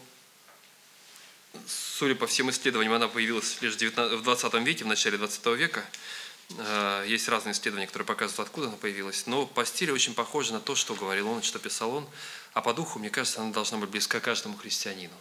[1.66, 5.84] судя по всем исследованиям, она появилась лишь в 20 веке, в начале 20 века.
[6.58, 9.26] А, есть разные исследования, которые показывают, откуда она появилась.
[9.26, 12.08] Но по стилю очень похоже на то, что говорил он, что писал он.
[12.52, 15.14] А по духу, мне кажется, она должна быть близка каждому христианину.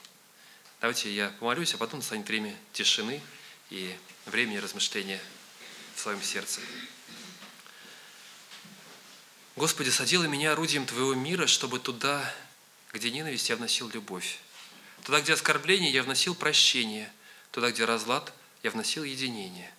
[0.80, 3.22] Давайте я помолюсь, а потом настанет время тишины
[3.70, 3.96] и
[4.26, 5.22] времени размышления
[5.96, 6.62] в своем сердце.
[9.56, 12.34] Господи, соделай меня орудием Твоего мира, чтобы туда,
[12.94, 14.40] где ненависть, я вносил любовь.
[15.04, 17.12] Туда, где оскорбление, я вносил прощение.
[17.52, 19.74] Туда, где разлад, я вносил единение.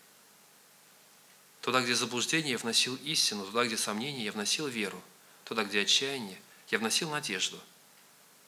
[1.63, 3.47] Туда, где заблуждение, я вносил истину.
[3.47, 5.03] Туда, где сомнение, я вносил веру.
[5.45, 6.39] Туда, где отчаяние,
[6.71, 7.59] я вносил надежду.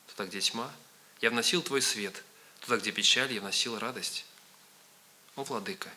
[0.08, 0.70] Туда, где тьма,
[1.20, 2.22] я вносил Твой свет.
[2.60, 4.24] Туда, где печаль, я вносил радость.
[5.36, 5.90] О, Владыка,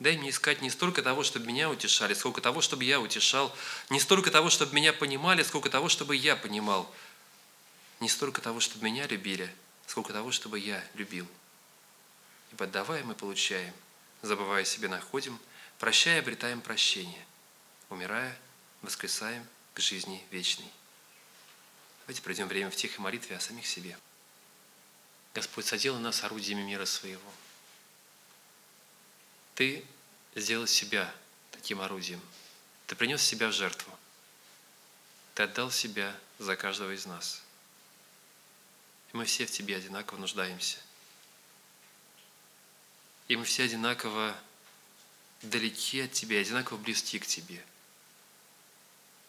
[0.00, 3.54] дай мне искать не столько того, чтобы меня утешали, сколько того, чтобы я утешал,
[3.88, 6.92] не столько того, чтобы меня понимали, сколько того, чтобы я понимал,
[8.00, 9.54] не столько того, чтобы меня любили,
[9.86, 11.26] сколько того, чтобы я любил.
[12.52, 13.72] Ибо давая мы получаем,
[14.20, 15.38] забывая себе находим,
[15.78, 17.24] прощая обретаем прощение,
[17.88, 18.38] умирая
[18.82, 20.70] воскресаем к жизни вечной.
[22.00, 23.96] Давайте пройдем время в тихой молитве о самих себе.
[25.34, 27.32] Господь соделал нас орудиями мира своего.
[29.54, 29.84] Ты
[30.34, 31.12] сделал себя
[31.50, 32.20] таким орудием.
[32.86, 33.92] Ты принес себя в жертву.
[35.34, 37.42] Ты отдал себя за каждого из нас.
[39.12, 40.78] И мы все в Тебе одинаково нуждаемся.
[43.28, 44.36] И мы все одинаково
[45.42, 47.64] далеки от Тебя, одинаково близки к Тебе.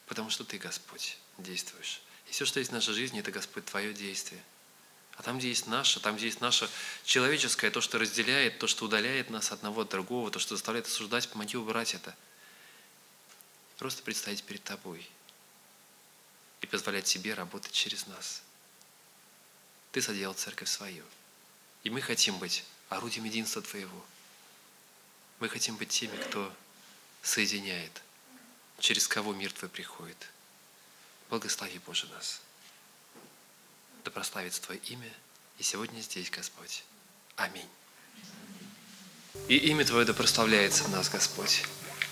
[0.08, 2.02] Потому что Ты, Господь, действуешь.
[2.28, 4.44] И все, что есть в нашей жизни, это, Господь, Твое действие.
[5.16, 6.70] А там, где есть наше, там, где есть наше
[7.03, 11.30] человеческое, то, что разделяет, то, что удаляет нас одного от другого, то, что заставляет осуждать,
[11.30, 12.16] помоги убрать это.
[13.78, 15.07] Просто представить перед Тобой
[16.61, 18.41] и позволять себе работать через нас.
[19.91, 21.03] Ты соделал церковь свою.
[21.84, 24.05] И мы хотим быть орудием единства Твоего.
[25.39, 26.51] Мы хотим быть теми, кто
[27.22, 28.01] соединяет,
[28.80, 30.30] через кого мир Твой приходит.
[31.30, 32.41] Благослови, Боже, нас.
[34.04, 35.12] Да прославится Твое имя
[35.58, 36.84] и сегодня здесь, Господь.
[37.36, 37.70] Аминь.
[39.47, 41.64] И имя Твое да прославляется в нас, Господь.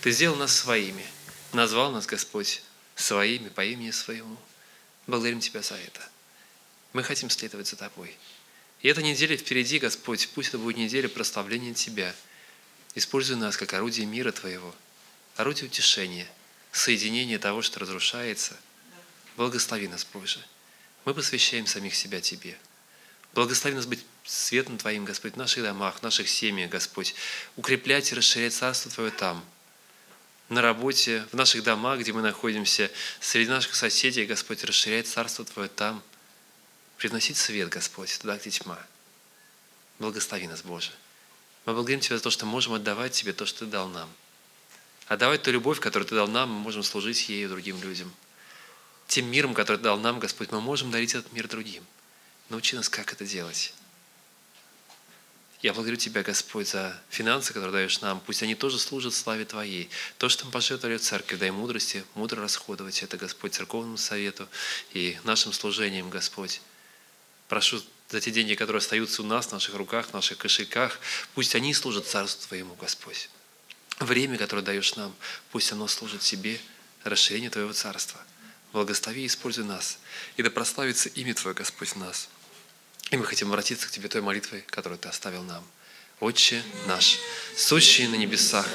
[0.01, 1.05] Ты сделал нас своими,
[1.53, 2.63] назвал нас, Господь,
[2.95, 4.37] своими по имени Своему.
[5.07, 6.01] Благодарим Тебя за это.
[6.93, 8.15] Мы хотим следовать за Тобой.
[8.81, 12.15] И эта неделя впереди, Господь, пусть это будет неделя прославления Тебя.
[12.95, 14.73] Используй нас как орудие мира Твоего,
[15.35, 16.27] орудие утешения,
[16.71, 18.57] соединения того, что разрушается.
[19.37, 20.39] Благослови нас, Боже.
[21.05, 22.57] Мы посвящаем самих себя Тебе.
[23.33, 27.15] Благослови нас быть светом Твоим, Господь, в наших домах, в наших семьях, Господь.
[27.55, 29.43] Укреплять и расширять Царство Твое там,
[30.49, 32.91] на работе, в наших домах, где мы находимся,
[33.21, 36.03] среди наших соседей, Господь, расширять Царство Твое там.
[36.97, 38.77] Приносить свет, Господь, туда, где тьма.
[39.97, 40.91] Благослови нас, Боже.
[41.65, 44.09] Мы благодарим Тебя за то, что можем отдавать Тебе то, что Ты дал нам.
[45.07, 48.13] Отдавать ту любовь, которую Ты дал нам, мы можем служить ею другим людям.
[49.11, 51.85] Тем миром, который дал нам, Господь, мы можем дарить этот мир другим.
[52.47, 53.73] Научи нас, как это делать.
[55.61, 58.21] Я благодарю Тебя, Господь, за финансы, которые даешь нам.
[58.21, 59.89] Пусть они тоже служат славе Твоей.
[60.17, 64.47] То, что мы пожертвовали в церкви, дай мудрости, мудро расходовать это, Господь, церковному совету
[64.93, 66.61] и нашим служением, Господь.
[67.49, 71.01] Прошу за те деньги, которые остаются у нас, в наших руках, в наших кошельках,
[71.33, 73.29] пусть они служат Царству Твоему, Господь.
[73.99, 75.13] Время, которое даешь нам,
[75.51, 76.61] пусть оно служит себе,
[77.03, 78.17] расширению Твоего Царства.
[78.73, 79.99] Благослови и используй нас.
[80.37, 82.29] И да прославится имя Твое, Господь, нас.
[83.09, 85.63] И мы хотим обратиться к Тебе той молитвой, которую Ты оставил нам.
[86.19, 87.17] Отче наш,
[87.55, 88.67] сущий на небесах,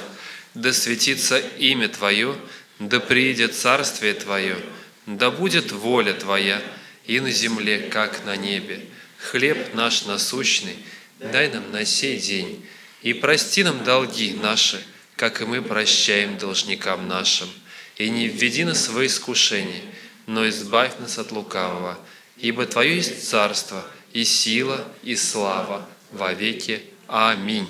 [0.54, 2.36] да светится имя Твое,
[2.78, 4.58] да приидет Царствие Твое,
[5.06, 6.62] да будет воля Твоя
[7.04, 8.86] и на земле, как на небе.
[9.18, 10.76] Хлеб наш насущный
[11.18, 12.66] дай нам на сей день,
[13.02, 14.84] и прости нам долги наши,
[15.16, 17.48] как и мы прощаем должникам нашим.
[17.96, 19.82] И не введи нас в искушение,
[20.26, 21.98] но избавь нас от лукавого,
[22.36, 23.84] ибо Твое есть царство–
[24.16, 26.82] и сила, и слава во веки.
[27.06, 27.68] Аминь.